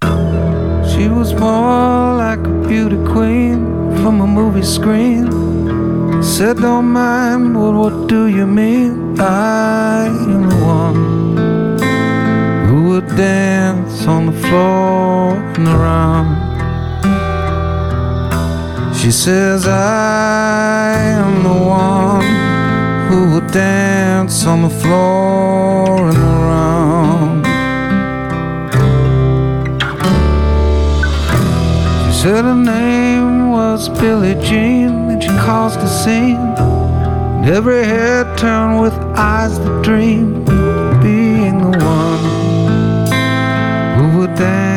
She 0.02 1.08
was 1.08 1.32
more 1.34 2.16
like 2.16 2.40
a 2.40 2.64
beauty 2.66 2.96
queen 3.12 3.96
from 4.02 4.20
a 4.20 4.26
movie 4.26 4.62
screen 4.62 5.61
Said, 6.22 6.58
don't 6.58 6.86
mind, 6.92 7.52
but 7.54 7.72
what 7.72 8.08
do 8.08 8.28
you 8.28 8.46
mean? 8.46 9.18
I 9.20 10.06
am 10.06 10.48
the 10.48 10.56
one 10.64 10.98
who 12.66 12.90
would 12.90 13.08
dance 13.16 14.06
on 14.06 14.26
the 14.26 14.32
floor 14.32 15.34
and 15.56 15.66
around. 15.66 16.30
She 18.94 19.10
says, 19.10 19.66
I 19.66 20.94
am 20.94 21.42
the 21.42 21.58
one 21.64 22.24
who 23.08 23.34
would 23.34 23.50
dance 23.50 24.46
on 24.46 24.62
the 24.62 24.70
floor 24.70 26.08
and 26.08 26.18
around. 26.18 27.21
Said 32.22 32.44
her 32.44 32.54
name 32.54 33.50
was 33.50 33.88
Billie 33.88 34.40
Jean 34.46 35.10
and 35.10 35.20
she 35.20 35.28
caused 35.30 35.80
a 35.80 35.88
scene. 35.88 36.36
And 36.36 37.46
every 37.46 37.82
head 37.84 38.38
turned 38.38 38.80
with 38.80 38.94
eyes 39.16 39.58
that 39.58 39.82
dream, 39.82 40.44
being 41.02 41.58
the 41.58 41.76
one 41.78 42.22
who 43.96 44.20
would 44.20 44.34
dance 44.36 44.71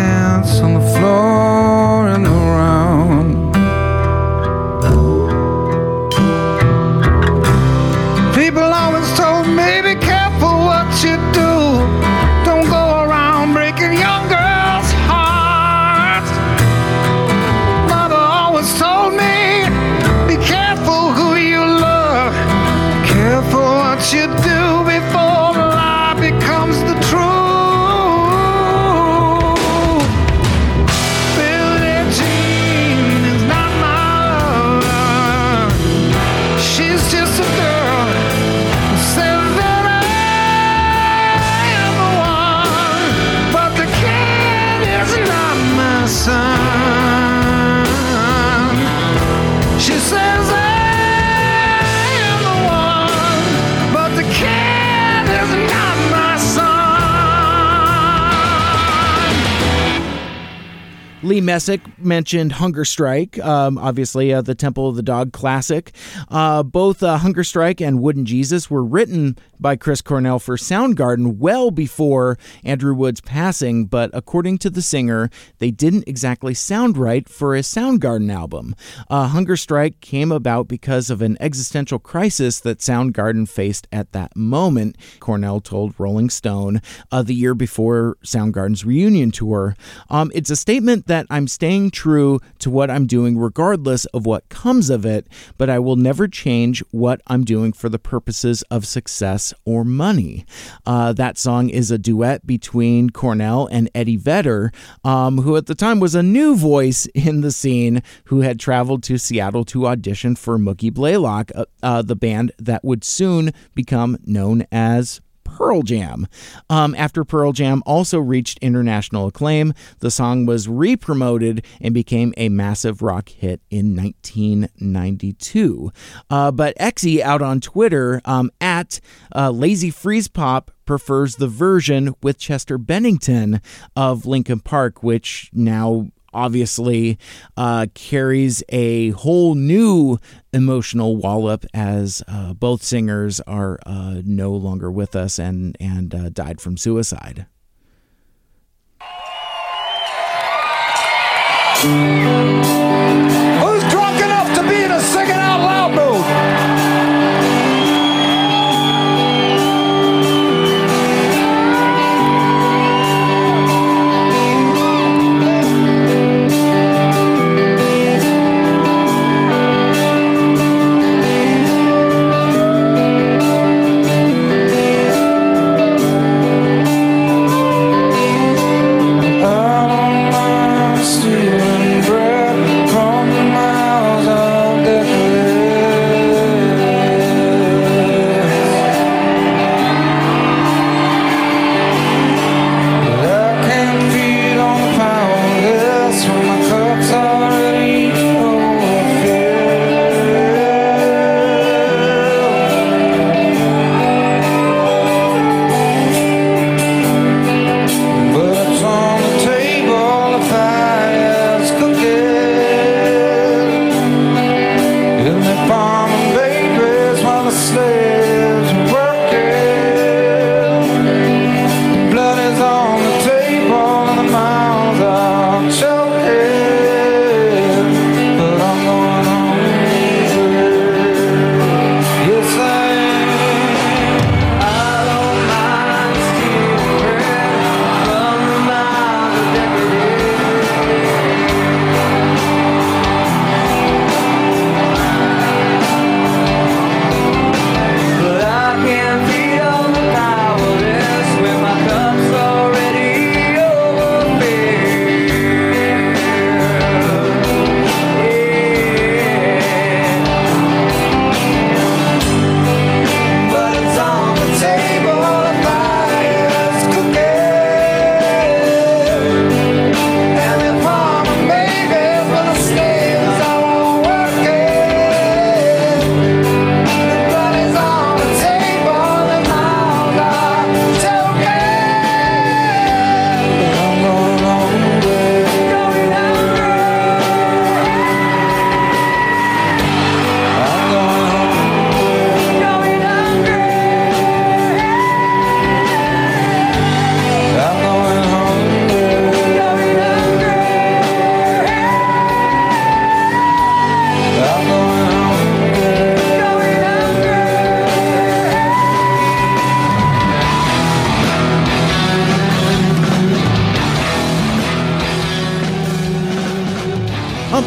Lee 61.26 61.42
Messick 61.42 61.82
mentioned 61.98 62.52
Hunger 62.52 62.86
Strike, 62.86 63.40
um, 63.40 63.80
obviously 63.80 64.32
uh, 64.32 64.44
the 64.44 64.54
Temple 64.54 64.88
of 64.88 64.96
the 64.96 65.02
Dog 65.02 65.34
classic. 65.34 65.92
Uh, 66.30 66.62
both 66.62 67.02
uh, 67.02 67.18
Hunger 67.18 67.44
Strike 67.44 67.82
and 67.82 68.00
Wooden 68.00 68.26
Jesus 68.26 68.70
were 68.70 68.84
written 68.84 69.36
by 69.60 69.76
Chris 69.76 70.02
Cornell 70.02 70.38
for 70.38 70.56
Soundgarden 70.56 71.38
well 71.38 71.72
before 71.72 72.38
Andrew 72.64 72.94
Wood's 72.94 73.22
passing, 73.22 73.86
but 73.86 74.12
according 74.14 74.60
to 74.60 74.70
the 74.70 74.84
singer, 74.84 75.32
they 75.58 75.72
didn't 75.72 76.08
exactly 76.08 76.54
sound 76.54 76.96
right 76.96 77.28
for 77.28 77.56
a 77.56 77.62
Soundgarden 77.62 78.32
album. 78.32 78.76
Uh, 79.10 79.28
Hunger 79.28 79.58
Strike 79.58 80.02
came 80.02 80.32
about 80.32 80.68
because 80.68 81.10
of 81.10 81.24
an 81.24 81.38
existential 81.40 81.98
crisis 81.98 82.60
that 82.60 82.80
Soundgarden 82.80 83.50
faced 83.50 83.88
at 83.92 84.12
that 84.12 84.36
moment, 84.36 84.96
Cornell 85.20 85.60
told 85.60 85.96
Rolling 85.98 86.30
Stone 86.30 86.82
uh, 87.12 87.24
the 87.24 87.34
year 87.34 87.56
before 87.56 88.18
Soundgarden's 88.24 88.86
reunion 88.86 89.32
tour. 89.32 89.76
Um, 90.10 90.32
it's 90.36 90.52
a 90.52 90.56
statement 90.56 91.08
that 91.08 91.15
I'm 91.30 91.48
staying 91.48 91.92
true 91.92 92.40
to 92.60 92.70
what 92.70 92.92
I'm 92.92 93.06
doing 93.06 93.38
regardless 93.38 94.06
of 94.06 94.26
what 94.26 94.50
comes 94.50 94.90
of 94.90 95.06
it, 95.06 95.28
but 95.58 95.70
I 95.70 95.80
will 95.80 95.96
never 95.96 96.28
change 96.28 96.84
what 96.92 97.22
I'm 97.28 97.44
doing 97.44 97.74
for 97.74 97.90
the 97.90 98.00
purposes 98.00 98.64
of 98.64 98.86
success 98.86 99.54
or 99.66 99.84
money. 99.84 100.46
Uh, 100.86 101.14
that 101.14 101.38
song 101.38 101.70
is 101.70 101.92
a 101.92 101.98
duet 101.98 102.46
between 102.46 103.10
Cornell 103.10 103.68
and 103.68 103.90
Eddie 103.96 104.18
Vedder, 104.18 104.72
um, 105.04 105.40
who 105.40 105.56
at 105.56 105.68
the 105.68 105.76
time 105.76 106.00
was 106.00 106.16
a 106.16 106.24
new 106.24 106.56
voice 106.56 107.06
in 107.08 107.42
the 107.42 107.52
scene 107.52 108.02
who 108.26 108.42
had 108.42 108.60
traveled 108.60 109.04
to 109.04 109.18
Seattle 109.18 109.66
to 109.66 109.88
audition 109.88 110.36
for 110.36 110.58
Mookie 110.58 110.94
Blaylock, 110.94 111.52
uh, 111.56 111.66
uh, 111.84 112.02
the 112.02 112.16
band 112.16 112.52
that 112.60 112.84
would 112.84 113.04
soon 113.04 113.52
become 113.74 114.18
known 114.26 114.66
as 114.72 115.22
Pearl 115.56 115.84
Jam. 115.84 116.28
Um, 116.70 116.94
after 116.96 117.24
Pearl 117.24 117.54
Jam 117.54 117.82
also 117.86 118.20
reached 118.20 118.60
international 118.60 119.28
acclaim, 119.28 119.74
the 120.00 120.12
song 120.12 120.46
was 120.46 120.68
re 120.68 120.98
promoted 120.98 121.66
and 121.80 121.94
became 121.94 122.34
a 122.36 122.50
massive 122.50 123.02
rock 123.02 123.30
hit 123.30 123.62
in 123.70 123.96
1992. 123.96 125.92
Uh, 126.30 126.52
but 126.52 126.78
Exy 126.78 127.22
out 127.22 127.42
on 127.42 127.62
Twitter 127.62 128.22
um, 128.26 128.52
at 128.60 129.00
uh, 129.34 129.50
Lazy 129.50 129.92
Freeze 129.92 130.28
Pop 130.28 130.72
prefers 130.84 131.38
the 131.38 131.48
version 131.48 132.14
with 132.22 132.38
Chester 132.38 132.78
Bennington 132.78 133.62
of 133.96 134.26
Linkin 134.26 134.60
Park, 134.60 135.04
which 135.04 135.50
now 135.54 136.10
obviously 136.36 137.18
uh, 137.58 137.88
carries 137.94 138.62
a 138.70 139.10
whole 139.12 139.56
new 139.56 140.20
emotional 140.54 141.16
wallop 141.16 141.66
as 141.74 142.22
uh, 142.28 142.54
both 142.54 142.84
singers 142.84 143.40
are 143.42 143.80
uh, 143.86 144.22
no 144.26 144.52
longer 144.52 144.92
with 144.92 145.16
us 145.16 145.40
and 145.40 145.76
and 145.80 146.14
uh, 146.14 146.30
died 146.30 146.62
from 146.62 146.78
suicide. 146.78 147.48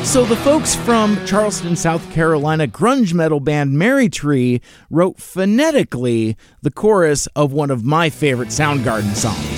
So 0.08 0.24
the 0.24 0.36
folks 0.36 0.74
from 0.74 1.22
Charleston, 1.26 1.76
South 1.76 2.10
Carolina 2.10 2.66
grunge 2.66 3.12
metal 3.12 3.40
band 3.40 3.78
Mary 3.78 4.08
Tree 4.08 4.62
wrote 4.88 5.18
phonetically 5.18 6.34
the 6.62 6.70
chorus 6.70 7.26
of 7.36 7.52
one 7.52 7.70
of 7.70 7.84
my 7.84 8.08
favorite 8.08 8.48
Soundgarden 8.48 9.14
songs. 9.14 9.57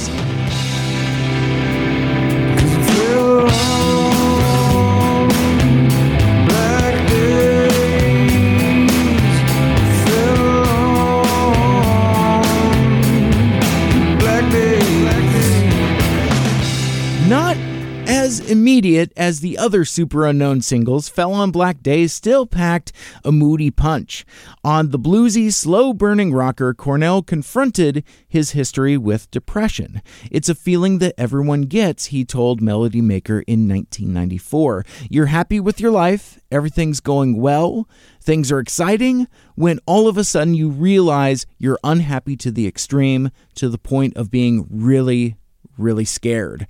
Immediate 18.81 19.12
as 19.14 19.40
the 19.40 19.59
other 19.59 19.85
Superunknown 19.85 20.64
singles, 20.64 21.11
Fell 21.11 21.35
on 21.35 21.51
Black 21.51 21.83
Days 21.83 22.14
still 22.14 22.47
packed 22.47 22.93
a 23.23 23.31
moody 23.31 23.71
punch. 23.71 24.25
On 24.64 24.88
the 24.88 24.99
bluesy, 24.99 25.53
slow 25.53 25.93
burning 25.93 26.33
rocker, 26.33 26.73
Cornell 26.73 27.21
confronted 27.21 28.03
his 28.27 28.53
history 28.53 28.97
with 28.97 29.31
depression. 29.31 30.01
It's 30.31 30.49
a 30.49 30.55
feeling 30.55 30.99
that 31.01 31.12
everyone 31.19 31.62
gets, 31.64 32.07
he 32.07 32.25
told 32.25 32.62
Melody 32.62 33.03
Maker 33.03 33.40
in 33.40 33.69
1994. 33.69 34.87
You're 35.11 35.27
happy 35.27 35.61
with 35.61 35.79
your 35.79 35.90
life, 35.90 36.40
everything's 36.51 37.01
going 37.01 37.38
well, 37.38 37.87
things 38.23 38.51
are 38.51 38.61
exciting, 38.61 39.29
when 39.57 39.79
all 39.85 40.09
of 40.09 40.16
a 40.16 40.25
sudden 40.25 40.55
you 40.55 40.71
realize 40.71 41.45
you're 41.59 41.79
unhappy 41.85 42.35
to 42.37 42.51
the 42.51 42.66
extreme, 42.66 43.31
to 43.57 43.69
the 43.69 43.77
point 43.77 44.16
of 44.16 44.31
being 44.31 44.66
really, 44.71 45.37
really 45.81 46.05
scared. 46.05 46.66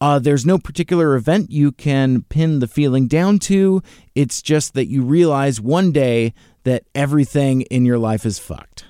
Uh, 0.00 0.18
there's 0.18 0.46
no 0.46 0.58
particular 0.58 1.14
event 1.14 1.50
you 1.50 1.72
can 1.72 2.22
pin 2.22 2.58
the 2.58 2.66
feeling 2.66 3.06
down 3.06 3.38
to. 3.38 3.82
It's 4.14 4.42
just 4.42 4.74
that 4.74 4.86
you 4.86 5.02
realize 5.02 5.60
one 5.60 5.92
day 5.92 6.34
that 6.64 6.84
everything 6.94 7.62
in 7.62 7.84
your 7.84 7.98
life 7.98 8.26
is 8.26 8.38
fucked. 8.38 8.84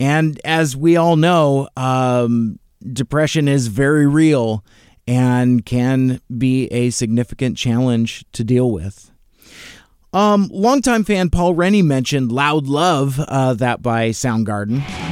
And 0.00 0.40
as 0.44 0.76
we 0.76 0.96
all 0.96 1.16
know, 1.16 1.68
um, 1.76 2.58
depression 2.92 3.48
is 3.48 3.68
very 3.68 4.06
real 4.06 4.64
and 5.06 5.64
can 5.64 6.20
be 6.36 6.66
a 6.66 6.90
significant 6.90 7.56
challenge 7.56 8.24
to 8.32 8.44
deal 8.44 8.70
with. 8.70 9.10
Um, 10.12 10.48
longtime 10.52 11.04
fan 11.04 11.28
Paul 11.28 11.54
Rennie 11.54 11.82
mentioned 11.82 12.30
Loud 12.30 12.66
Love, 12.66 13.18
uh, 13.18 13.54
that 13.54 13.82
by 13.82 14.10
Soundgarden. 14.10 15.03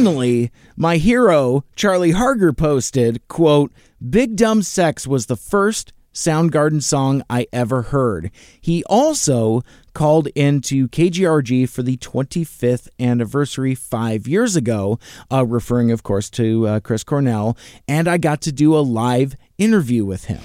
Finally, 0.00 0.50
my 0.78 0.96
hero, 0.96 1.62
Charlie 1.76 2.12
Harger, 2.12 2.54
posted, 2.54 3.20
quote, 3.28 3.70
Big 4.08 4.34
Dumb 4.34 4.62
Sex 4.62 5.06
was 5.06 5.26
the 5.26 5.36
first 5.36 5.92
Soundgarden 6.14 6.82
song 6.82 7.22
I 7.28 7.46
ever 7.52 7.82
heard. 7.82 8.30
He 8.62 8.82
also 8.84 9.60
called 9.92 10.28
into 10.28 10.88
KGRG 10.88 11.68
for 11.68 11.82
the 11.82 11.98
25th 11.98 12.88
anniversary 12.98 13.74
five 13.74 14.26
years 14.26 14.56
ago, 14.56 14.98
uh, 15.30 15.44
referring, 15.44 15.90
of 15.90 16.02
course, 16.02 16.30
to 16.30 16.66
uh, 16.66 16.80
Chris 16.80 17.04
Cornell, 17.04 17.58
and 17.86 18.08
I 18.08 18.16
got 18.16 18.40
to 18.42 18.52
do 18.52 18.74
a 18.74 18.80
live 18.80 19.36
interview 19.58 20.06
with 20.06 20.24
him. 20.24 20.40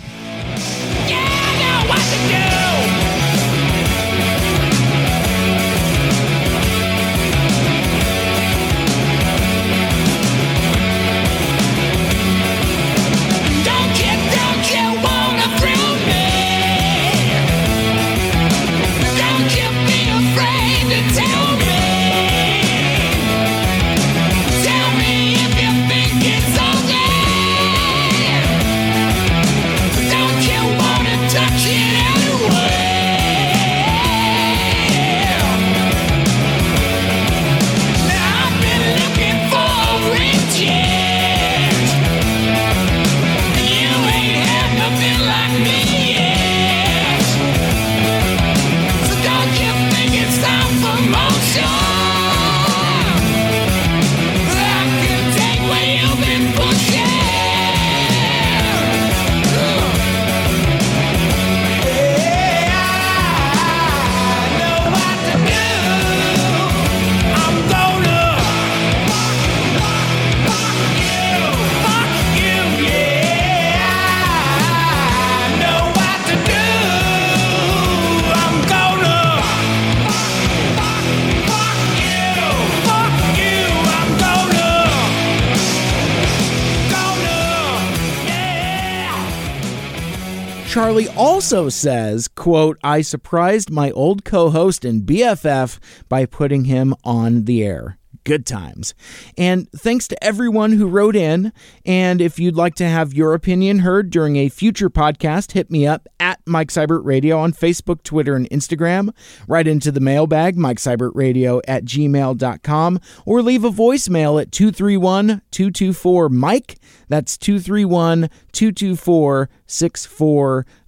Charlie 90.75 91.07
also 91.15 91.69
says, 91.69 92.27
quote, 92.27 92.77
I 92.83 92.99
surprised 92.99 93.71
my 93.71 93.91
old 93.91 94.25
co-host 94.25 94.83
and 94.83 95.03
BFF 95.03 95.79
by 96.09 96.25
putting 96.25 96.65
him 96.65 96.93
on 97.05 97.45
the 97.45 97.63
air. 97.63 97.97
Good 98.25 98.47
times. 98.47 98.95
And 99.38 99.71
thanks 99.71 100.07
to 100.07 100.23
everyone 100.23 100.73
who 100.73 100.88
wrote 100.88 101.15
in. 101.15 101.53
And 101.85 102.19
if 102.19 102.39
you'd 102.39 102.55
like 102.55 102.73
to 102.75 102.88
have 102.88 103.13
your 103.13 103.35
opinion 103.35 103.79
heard 103.79 104.09
during 104.09 104.35
a 104.35 104.49
future 104.49 104.89
podcast, 104.89 105.51
hit 105.51 105.69
me 105.69 105.85
up 105.85 106.07
at 106.19 106.39
Mike 106.47 106.69
Seibert 106.69 107.05
Radio 107.05 107.38
on 107.38 107.53
Facebook, 107.53 108.01
Twitter, 108.01 108.35
and 108.35 108.49
Instagram. 108.49 109.13
Right 109.47 109.67
into 109.67 109.91
the 109.91 109.99
mailbag, 109.99 110.57
Mike 110.57 110.79
Seibert 110.79 111.11
Radio 111.13 111.61
at 111.67 111.85
gmail.com, 111.85 112.99
or 113.27 113.43
leave 113.43 113.63
a 113.63 113.69
voicemail 113.69 114.41
at 114.41 114.51
231 114.51 115.43
224 115.51 116.29
Mike. 116.29 116.79
That's 117.07 117.38
231 117.38 118.31
224 118.51 119.49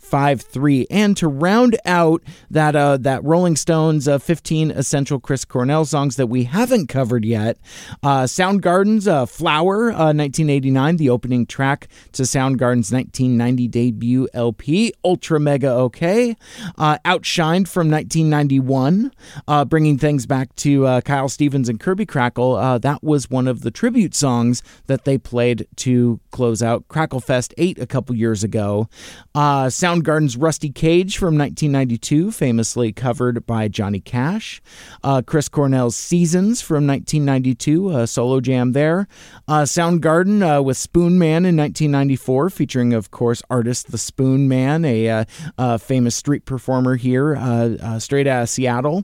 6453. 0.08 0.88
And 0.89 1.17
to 1.17 1.28
round 1.28 1.78
out 1.86 2.24
that 2.50 2.76
uh, 2.76 2.98
that 2.98 3.24
Rolling 3.24 3.56
Stones 3.56 4.08
uh, 4.08 4.20
15 4.20 4.72
essential 4.72 5.20
Chris 5.20 5.43
Cornell 5.46 5.86
songs 5.86 6.15
that 6.15 6.28
we 6.28 6.46
haven't 6.46 6.88
covered 6.88 7.26
yet, 7.26 7.58
uh, 8.04 8.24
Soundgarden's 8.24 9.08
uh, 9.08 9.26
Flower, 9.26 9.91
uh, 9.91 10.13
1989, 10.13 10.98
the 10.98 11.10
opening 11.10 11.46
track 11.46 11.88
to 12.13 12.24
Soundgarden's 12.24 12.91
1990 12.91 13.67
debut 13.67 14.28
LP, 14.34 14.93
Ultramega 15.04 15.65
OK, 15.65 16.36
uh, 16.78 16.98
Outshined 17.06 17.67
from 17.67 17.91
1991, 17.91 19.12
uh, 19.48 19.65
bringing 19.65 19.98
things 19.98 20.26
back 20.26 20.56
to 20.58 20.86
uh, 20.86 21.02
Kyle 21.02 21.30
Stevens 21.30 21.70
and 21.70 21.80
Kirby 21.80 22.06
Krackle. 22.06 22.62
Uh, 22.62 22.78
that 22.78 23.04
was 23.04 23.30
one 23.30 23.48
of 23.48 23.62
the 23.62 23.72
tribute 23.72 24.15
songs 24.15 24.63
that 24.88 25.04
they 25.06 25.17
played 25.17 25.67
to 25.78 26.20
close 26.32 26.63
out 26.63 26.88
Cracklefest 26.88 27.54
8 27.58 27.80
a 27.80 27.86
couple 27.88 28.15
years 28.15 28.43
ago. 28.43 28.88
Uh, 29.36 29.70
Soundgarden's 29.98 30.38
Rusty 30.38 30.70
Cage 30.70 31.18
from 31.18 31.38
1992, 31.38 32.32
famously 32.32 32.92
covered 32.92 33.48
by 33.48 33.68
Johnny 33.68 34.00
Cash. 34.00 34.62
Uh, 35.04 35.24
Chris 35.26 35.50
Cornell's 35.50 35.96
Seasons 35.96 36.62
from 36.62 36.86
1992, 36.86 37.90
a 37.90 38.06
solo 38.06 38.40
jam 38.40 38.74
there. 38.74 39.08
Uh, 39.48 39.64
Soundgarden 39.64 40.58
uh, 40.58 40.62
with 40.62 40.78
Spoonman 40.78 41.46
in 41.48 41.58
1994, 41.58 42.52
featuring, 42.52 42.94
of 42.94 43.10
course, 43.10 43.42
artist 43.50 43.92
The 43.92 43.98
Spoonman, 43.98 44.86
a 44.86 45.10
uh, 45.10 45.26
uh, 45.58 45.78
famous 45.80 46.16
street 46.16 46.46
performer 46.46 46.96
here, 46.96 47.36
uh, 47.36 47.98
straight 47.98 48.28
out 48.28 48.44
of 48.44 48.50
Seattle. 48.50 49.04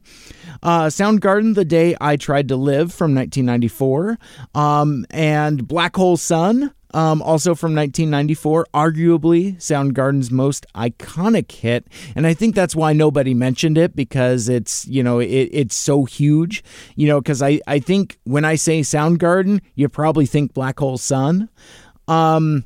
Soundgarden, 0.63 1.55
The 1.55 1.65
Day 1.65 1.95
I 1.99 2.17
Tried 2.17 2.49
to 2.49 2.55
Live 2.55 2.93
from 2.93 3.15
1994. 3.15 4.19
Um, 4.53 5.07
and 5.09 5.67
Black 5.67 5.95
Hole 5.95 6.17
Sun 6.17 6.71
um, 6.93 7.21
also 7.21 7.55
from 7.55 7.75
1994, 7.75 8.67
arguably 8.73 9.55
Soundgarden's 9.57 10.31
most 10.31 10.65
iconic 10.75 11.51
hit, 11.51 11.87
and 12.15 12.27
I 12.27 12.33
think 12.33 12.55
that's 12.55 12.75
why 12.75 12.93
nobody 12.93 13.33
mentioned 13.33 13.77
it 13.77 13.95
because 13.95 14.49
it's 14.49 14.85
you 14.87 15.01
know 15.03 15.19
it, 15.19 15.49
it's 15.51 15.75
so 15.75 16.05
huge, 16.05 16.63
you 16.95 17.07
know 17.07 17.19
because 17.19 17.41
I 17.41 17.59
I 17.67 17.79
think 17.79 18.19
when 18.23 18.45
I 18.45 18.55
say 18.55 18.81
Soundgarden, 18.81 19.61
you 19.75 19.89
probably 19.89 20.25
think 20.25 20.53
Black 20.53 20.79
Hole 20.79 20.97
Sun, 20.97 21.49
um, 22.07 22.65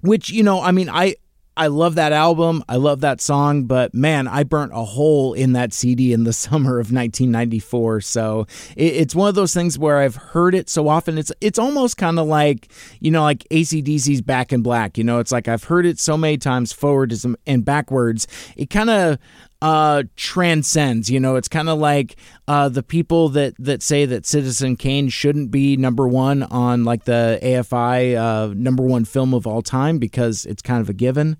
which 0.00 0.30
you 0.30 0.42
know 0.42 0.60
I 0.60 0.72
mean 0.72 0.88
I 0.88 1.14
I 1.60 1.66
love 1.66 1.96
that 1.96 2.12
album. 2.12 2.64
I 2.70 2.76
love 2.76 3.02
that 3.02 3.20
song, 3.20 3.64
but 3.64 3.92
man, 3.92 4.26
I 4.26 4.44
burnt 4.44 4.72
a 4.74 4.82
hole 4.82 5.34
in 5.34 5.52
that 5.52 5.74
CD 5.74 6.14
in 6.14 6.24
the 6.24 6.32
summer 6.46 6.78
of 6.78 6.90
1994. 6.90 8.00
So 8.00 8.46
it, 8.76 8.94
it's 8.94 9.14
one 9.14 9.28
of 9.28 9.34
those 9.34 9.52
things 9.52 9.78
where 9.78 9.98
I've 9.98 10.16
heard 10.16 10.54
it 10.54 10.70
so 10.70 10.88
often. 10.88 11.18
It's 11.18 11.30
it's 11.42 11.58
almost 11.58 11.98
kind 11.98 12.18
of 12.18 12.26
like 12.26 12.72
you 13.00 13.10
know 13.10 13.20
like 13.20 13.46
AC/DC's 13.50 14.22
Back 14.22 14.54
in 14.54 14.62
Black. 14.62 14.96
You 14.96 15.04
know, 15.04 15.18
it's 15.18 15.30
like 15.30 15.48
I've 15.48 15.64
heard 15.64 15.84
it 15.84 15.98
so 15.98 16.16
many 16.16 16.38
times 16.38 16.72
forward 16.72 17.12
and 17.46 17.62
backwards. 17.62 18.26
It 18.56 18.70
kind 18.70 18.88
of 18.88 19.18
uh, 19.62 20.04
transcends. 20.16 21.10
You 21.10 21.20
know, 21.20 21.36
it's 21.36 21.48
kind 21.48 21.68
of 21.68 21.78
like 21.78 22.16
uh, 22.48 22.68
the 22.68 22.82
people 22.82 23.28
that 23.30 23.54
that 23.58 23.82
say 23.82 24.04
that 24.06 24.26
Citizen 24.26 24.76
Kane 24.76 25.08
shouldn't 25.08 25.50
be 25.50 25.76
number 25.76 26.08
one 26.08 26.42
on 26.44 26.84
like 26.84 27.04
the 27.04 27.38
AFI 27.42 28.16
uh, 28.16 28.54
number 28.54 28.82
one 28.82 29.04
film 29.04 29.34
of 29.34 29.46
all 29.46 29.62
time 29.62 29.98
because 29.98 30.46
it's 30.46 30.62
kind 30.62 30.80
of 30.80 30.88
a 30.88 30.94
given. 30.94 31.36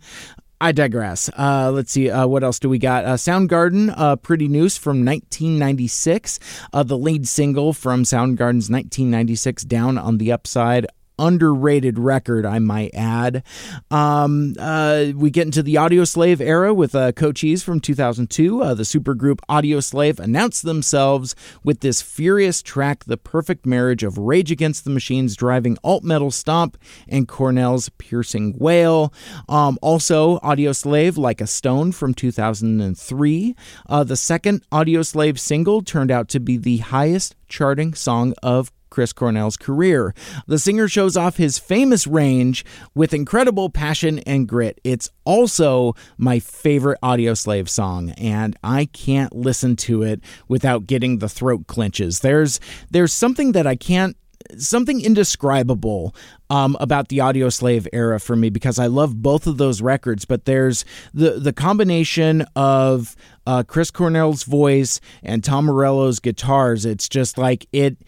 I 0.63 0.73
digress. 0.73 1.31
Uh, 1.39 1.71
let's 1.73 1.91
see. 1.91 2.11
Uh, 2.11 2.27
what 2.27 2.45
else 2.45 2.59
do 2.59 2.69
we 2.69 2.79
got? 2.79 3.07
Uh, 3.07 3.15
Soundgarden, 3.15 3.95
uh, 3.97 4.17
Pretty 4.17 4.47
Noose 4.47 4.77
from 4.77 5.07
1996. 5.07 6.39
Uh, 6.71 6.83
the 6.83 6.99
lead 6.99 7.27
single 7.27 7.73
from 7.73 8.03
Soundgarden's 8.03 8.69
1996 8.69 9.63
Down 9.65 9.97
on 9.97 10.19
the 10.19 10.33
Upside 10.33 10.87
underrated 11.21 11.99
record, 11.99 12.47
I 12.47 12.59
might 12.59 12.95
add. 12.95 13.45
Um, 13.91 14.55
uh, 14.59 15.07
we 15.15 15.31
get 15.31 15.47
into 15.47 15.63
the 15.63 15.75
Audioslave 15.77 16.41
era 16.41 16.73
with 16.75 16.95
uh, 16.95 17.13
Cochise 17.13 17.63
from 17.63 17.81
2002. 17.81 18.63
Uh, 18.63 18.75
the 18.75 18.83
supergroup 18.83 19.39
Audioslave 19.49 20.19
announced 20.19 20.65
themselves 20.65 21.35
with 21.63 21.81
this 21.81 22.03
furious 22.03 22.63
track, 22.63 23.05
the 23.05 23.17
perfect 23.17 23.67
marriage 23.67 24.03
of 24.03 24.19
Rage 24.19 24.51
Against 24.51 24.85
the 24.85 24.91
Machine's 24.91 25.37
driving 25.37 25.77
alt 25.85 26.03
metal 26.03 26.31
stomp 26.31 26.79
and 27.09 27.29
Cornell's 27.29 27.89
piercing 27.91 28.57
wail. 28.59 29.13
Um, 29.49 29.79
also, 29.83 30.39
Audioslave, 30.39 31.17
Like 31.17 31.41
a 31.41 31.47
Stone 31.47 31.93
from 31.93 32.15
2003. 32.15 33.55
Uh, 33.89 34.05
the 34.05 34.17
second 34.17 34.65
Audioslave 34.71 35.39
single 35.39 35.83
turned 35.83 36.11
out 36.11 36.29
to 36.29 36.41
be 36.41 36.57
the 36.57 36.79
highest 36.79 37.37
charting 37.49 37.95
song 37.95 38.35
of 38.43 38.73
Chris 38.91 39.13
Cornell's 39.13 39.57
career. 39.57 40.15
The 40.47 40.59
singer 40.59 40.89
shows 40.89 41.17
off 41.17 41.37
his 41.37 41.59
famous 41.59 42.07
range 42.07 42.65
with 42.95 43.15
incredible 43.15 43.71
passion 43.71 44.19
and 44.21 44.49
grit. 44.49 44.81
It's 44.85 45.09
also 45.25 45.95
my 46.19 46.39
favorite 46.39 46.99
Audioslave 47.03 47.69
song, 47.69 48.11
and 48.11 48.57
I 48.63 48.87
can't 48.87 49.35
listen 49.35 49.77
to 49.77 50.03
it 50.03 50.21
without 50.49 50.87
getting 50.87 51.19
the 51.19 51.29
throat 51.29 51.67
clenches. 51.67 52.21
There's 52.21 52.61
there's 52.91 53.13
something 53.13 53.53
that 53.53 53.67
I 53.67 53.77
can't 53.77 54.17
something 54.59 55.01
indescribable 55.01 56.15
um, 56.49 56.77
about 56.81 57.09
the 57.09 57.19
Audioslave 57.19 57.87
era 57.93 58.19
for 58.19 58.35
me 58.35 58.51
because 58.51 58.79
I 58.79 58.87
love 58.87 59.23
both 59.23 59.47
of 59.47 59.59
those 59.59 59.81
records. 59.81 60.25
But 60.25 60.45
there's 60.45 60.85
the 61.15 61.33
the 61.33 61.53
combination 61.53 62.43
of 62.57 63.17
uh, 63.47 63.63
Chris 63.67 63.91
Cornell's 63.91 64.45
voice 64.45 65.01
and 65.23 65.45
Tom 65.45 65.67
Morello's 65.67 66.21
guitars. 66.21 66.85
It's 66.85 67.09
just 67.09 67.39
like 67.39 67.67
it 67.73 67.99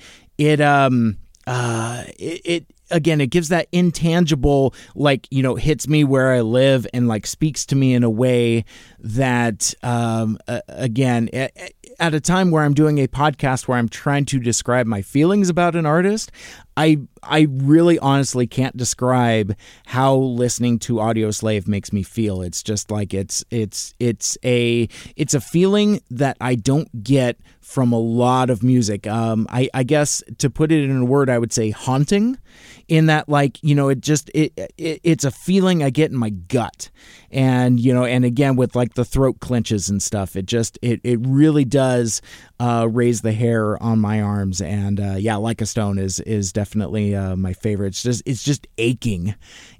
it 0.42 0.60
um 0.60 1.16
uh 1.46 2.04
it, 2.18 2.40
it 2.44 2.66
again 2.90 3.20
it 3.20 3.28
gives 3.28 3.48
that 3.48 3.68
intangible 3.72 4.74
like 4.94 5.26
you 5.30 5.42
know 5.42 5.54
hits 5.54 5.88
me 5.88 6.04
where 6.04 6.32
i 6.32 6.40
live 6.40 6.86
and 6.92 7.08
like 7.08 7.26
speaks 7.26 7.64
to 7.66 7.74
me 7.74 7.94
in 7.94 8.04
a 8.04 8.10
way 8.10 8.64
that 8.98 9.74
um 9.82 10.38
uh, 10.46 10.60
again 10.68 11.28
at 11.98 12.14
a 12.14 12.20
time 12.20 12.50
where 12.50 12.62
i'm 12.62 12.74
doing 12.74 12.98
a 12.98 13.08
podcast 13.08 13.66
where 13.66 13.78
i'm 13.78 13.88
trying 13.88 14.24
to 14.24 14.38
describe 14.38 14.86
my 14.86 15.00
feelings 15.02 15.48
about 15.48 15.74
an 15.74 15.86
artist 15.86 16.30
i 16.76 16.98
i 17.22 17.46
really 17.50 17.98
honestly 17.98 18.46
can't 18.46 18.76
describe 18.76 19.56
how 19.86 20.14
listening 20.14 20.78
to 20.78 20.94
audioslave 20.94 21.68
makes 21.68 21.92
me 21.92 22.02
feel. 22.02 22.42
It's 22.42 22.62
just 22.62 22.90
like 22.90 23.14
it's 23.14 23.44
it's 23.50 23.94
it's 24.00 24.38
a 24.44 24.88
it's 25.16 25.34
a 25.34 25.40
feeling 25.40 26.00
that 26.10 26.36
i 26.40 26.54
don't 26.54 27.02
get 27.02 27.38
from 27.72 27.92
a 27.92 27.98
lot 27.98 28.50
of 28.50 28.62
music. 28.62 29.06
Um, 29.06 29.46
I, 29.48 29.68
I 29.72 29.82
guess 29.82 30.22
to 30.38 30.50
put 30.50 30.70
it 30.70 30.84
in 30.84 30.96
a 30.96 31.04
word, 31.04 31.30
I 31.30 31.38
would 31.38 31.52
say 31.52 31.70
haunting. 31.70 32.38
In 32.88 33.06
that, 33.06 33.28
like 33.28 33.62
you 33.62 33.74
know, 33.74 33.88
it 33.88 34.00
just 34.00 34.28
it, 34.34 34.52
it 34.76 35.00
it's 35.02 35.24
a 35.24 35.30
feeling 35.30 35.82
I 35.82 35.88
get 35.88 36.10
in 36.10 36.16
my 36.16 36.28
gut, 36.28 36.90
and 37.30 37.80
you 37.80 37.94
know, 37.94 38.04
and 38.04 38.24
again 38.24 38.56
with 38.56 38.76
like 38.76 38.94
the 38.94 39.04
throat 39.04 39.40
clenches 39.40 39.88
and 39.88 40.02
stuff, 40.02 40.36
it 40.36 40.44
just 40.44 40.78
it 40.82 41.00
it 41.02 41.18
really 41.22 41.64
does 41.64 42.20
uh, 42.60 42.86
raise 42.90 43.22
the 43.22 43.32
hair 43.32 43.82
on 43.82 43.98
my 43.98 44.20
arms. 44.20 44.60
And 44.60 45.00
uh, 45.00 45.14
yeah, 45.16 45.36
like 45.36 45.62
a 45.62 45.66
stone 45.66 45.96
is 45.96 46.20
is 46.20 46.52
definitely 46.52 47.14
uh, 47.14 47.36
my 47.36 47.54
favorite. 47.54 47.88
It's 47.88 48.02
just 48.02 48.22
it's 48.26 48.42
just 48.42 48.66
aching 48.76 49.36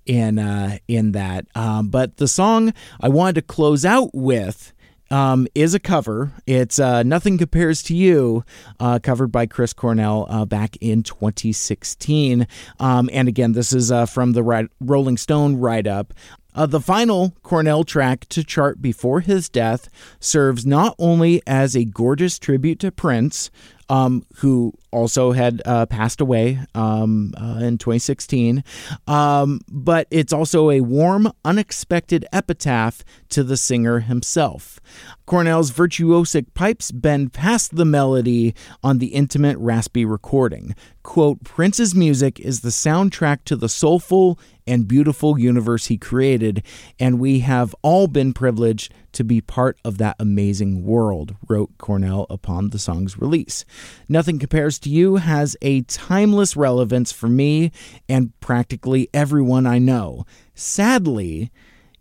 in 0.07 0.38
uh, 0.38 0.78
in 0.88 1.12
that. 1.12 1.46
Um, 1.55 1.88
but 1.88 2.16
the 2.16 2.28
song 2.28 2.72
I 3.00 3.09
wanted 3.09 3.35
to 3.35 3.42
close 3.42 3.85
out 3.85 4.11
with 4.14 4.72
um, 5.12 5.46
is 5.55 5.75
a 5.75 5.79
cover. 5.79 6.33
It's 6.46 6.79
uh, 6.79 7.03
Nothing 7.03 7.38
Compares 7.38 7.83
to 7.85 7.94
You, 7.94 8.44
uh, 8.81 8.98
covered 9.01 9.31
by 9.31 9.46
Chris 9.46 9.72
Cornell 9.72 10.27
uh, 10.29 10.46
back 10.46 10.77
in 10.81 11.03
2016. 11.03 12.46
Um, 12.81 13.11
and 13.12 13.29
again, 13.29 13.53
this 13.53 13.72
is 13.72 13.92
uh, 13.92 14.07
from 14.07 14.33
the 14.33 14.68
Rolling 14.81 15.18
Stone 15.18 15.59
write 15.59 15.87
up. 15.87 16.14
Uh, 16.54 16.66
the 16.66 16.80
final 16.80 17.34
Cornell 17.42 17.84
track 17.84 18.26
to 18.30 18.44
chart 18.44 18.82
before 18.82 19.20
his 19.20 19.48
death 19.48 19.88
serves 20.20 20.66
not 20.66 20.94
only 20.98 21.42
as 21.46 21.74
a 21.74 21.84
gorgeous 21.84 22.38
tribute 22.38 22.78
to 22.80 22.92
Prince, 22.92 23.50
um, 23.92 24.24
who 24.36 24.72
also 24.90 25.32
had 25.32 25.60
uh, 25.66 25.84
passed 25.84 26.22
away 26.22 26.58
um, 26.74 27.34
uh, 27.36 27.58
in 27.60 27.76
2016. 27.76 28.64
Um, 29.06 29.60
but 29.68 30.06
it's 30.10 30.32
also 30.32 30.70
a 30.70 30.80
warm, 30.80 31.30
unexpected 31.44 32.24
epitaph 32.32 33.04
to 33.28 33.44
the 33.44 33.58
singer 33.58 34.00
himself. 34.00 34.80
Cornell's 35.26 35.70
virtuosic 35.70 36.54
pipes 36.54 36.90
bend 36.90 37.34
past 37.34 37.76
the 37.76 37.84
melody 37.84 38.54
on 38.82 38.98
the 38.98 39.08
intimate, 39.08 39.58
raspy 39.58 40.06
recording. 40.06 40.74
Quote, 41.02 41.44
Prince's 41.44 41.94
music 41.94 42.40
is 42.40 42.60
the 42.60 42.70
soundtrack 42.70 43.44
to 43.44 43.56
the 43.56 43.68
soulful 43.68 44.38
and 44.66 44.88
beautiful 44.88 45.38
universe 45.38 45.87
he 45.87 45.96
created, 45.98 46.62
and 46.98 47.18
we 47.18 47.40
have 47.40 47.75
all 47.83 48.07
been 48.07 48.33
privileged 48.33 48.92
to 49.12 49.25
be 49.25 49.40
part 49.40 49.79
of 49.85 49.98
that 49.98 50.16
amazing 50.18 50.85
world, 50.85 51.37
wrote 51.48 51.77
Cornell 51.79 52.27
upon 52.31 52.70
the 52.70 52.79
song's 52.79 53.18
release. 53.18 53.64
Nothing 54.09 54.38
Compares 54.38 54.79
to 54.81 54.90
You 54.90 55.16
has 55.16 55.57
a 55.62 55.83
timeless 55.83 56.57
relevance 56.57 57.12
for 57.12 57.29
me 57.29 57.70
and 58.09 58.38
practically 58.40 59.09
everyone 59.12 59.66
I 59.66 59.79
know. 59.79 60.25
Sadly, 60.55 61.51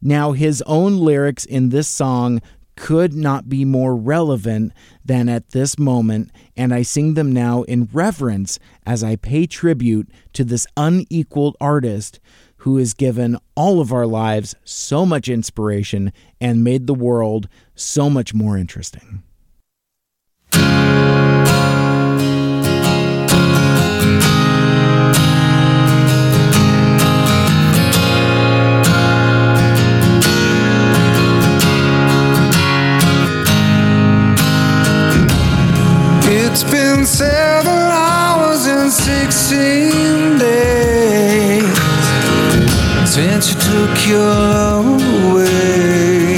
now 0.01 0.31
his 0.31 0.63
own 0.63 0.97
lyrics 0.97 1.45
in 1.45 1.69
this 1.69 1.87
song 1.87 2.41
could 2.75 3.13
not 3.13 3.47
be 3.47 3.63
more 3.63 3.95
relevant 3.95 4.73
than 5.05 5.29
at 5.29 5.51
this 5.51 5.77
moment, 5.77 6.31
and 6.57 6.73
I 6.73 6.81
sing 6.81 7.13
them 7.13 7.31
now 7.31 7.63
in 7.63 7.89
reverence 7.93 8.57
as 8.85 9.03
I 9.03 9.17
pay 9.17 9.45
tribute 9.45 10.09
to 10.33 10.43
this 10.43 10.65
unequaled 10.75 11.57
artist 11.61 12.19
who 12.61 12.77
has 12.77 12.93
given 12.93 13.35
all 13.55 13.81
of 13.81 13.91
our 13.91 14.05
lives 14.05 14.53
so 14.63 15.03
much 15.03 15.27
inspiration 15.27 16.13
and 16.39 16.63
made 16.63 16.85
the 16.85 16.93
world 16.93 17.47
so 17.73 18.07
much 18.07 18.35
more 18.35 18.55
interesting. 18.55 19.23
It's 36.33 36.63
been 36.63 37.07
seven 37.07 37.73
hours 37.73 38.67
and 38.67 38.91
sixteen 38.91 40.37
days 40.37 41.10
since 43.21 43.53
you 43.53 43.59
took 43.59 44.07
your 44.07 44.17
love 44.17 44.85
away. 45.29 46.37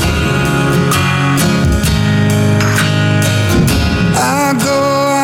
I 4.18 4.54
go 4.70 4.82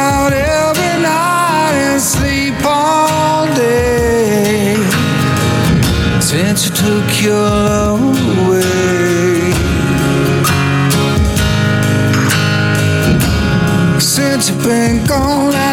out 0.07 0.31
every 0.31 0.95
night 1.03 1.75
and 1.89 2.01
sleep 2.01 2.55
all 2.63 3.45
day 3.55 4.75
since 6.21 6.59
you 6.65 6.71
took 6.85 7.07
your 7.21 7.49
love 7.67 7.99
away. 8.39 9.51
Since 13.99 14.49
you've 14.49 14.63
been 14.63 15.05
gone. 15.05 15.68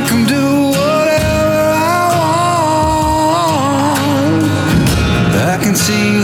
See 5.76 6.15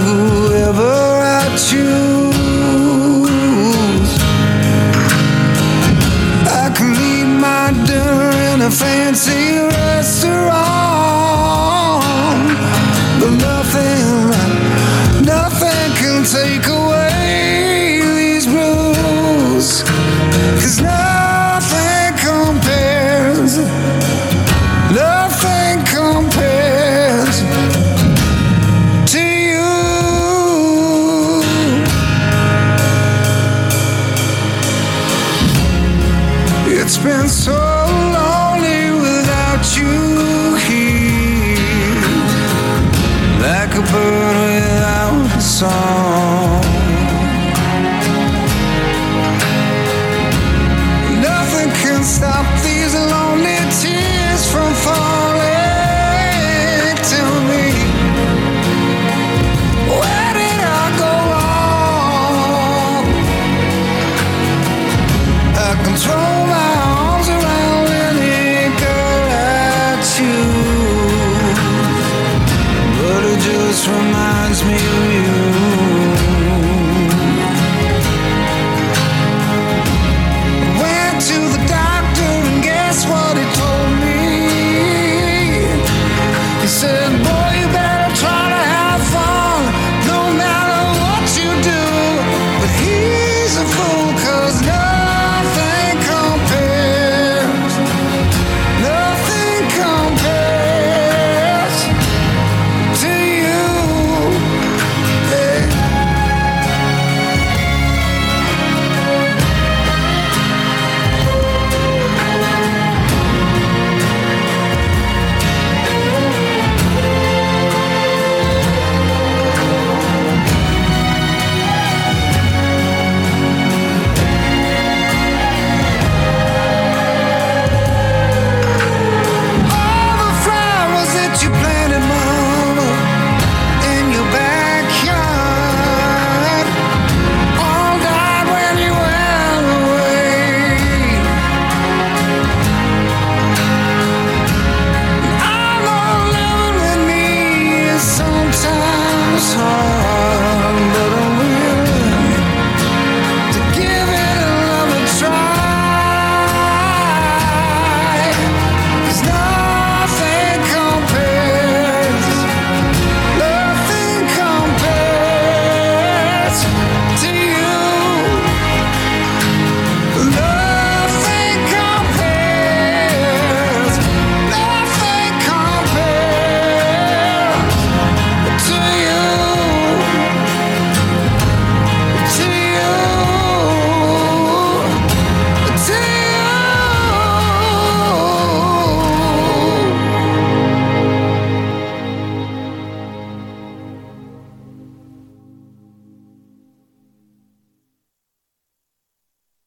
control. 65.94 66.41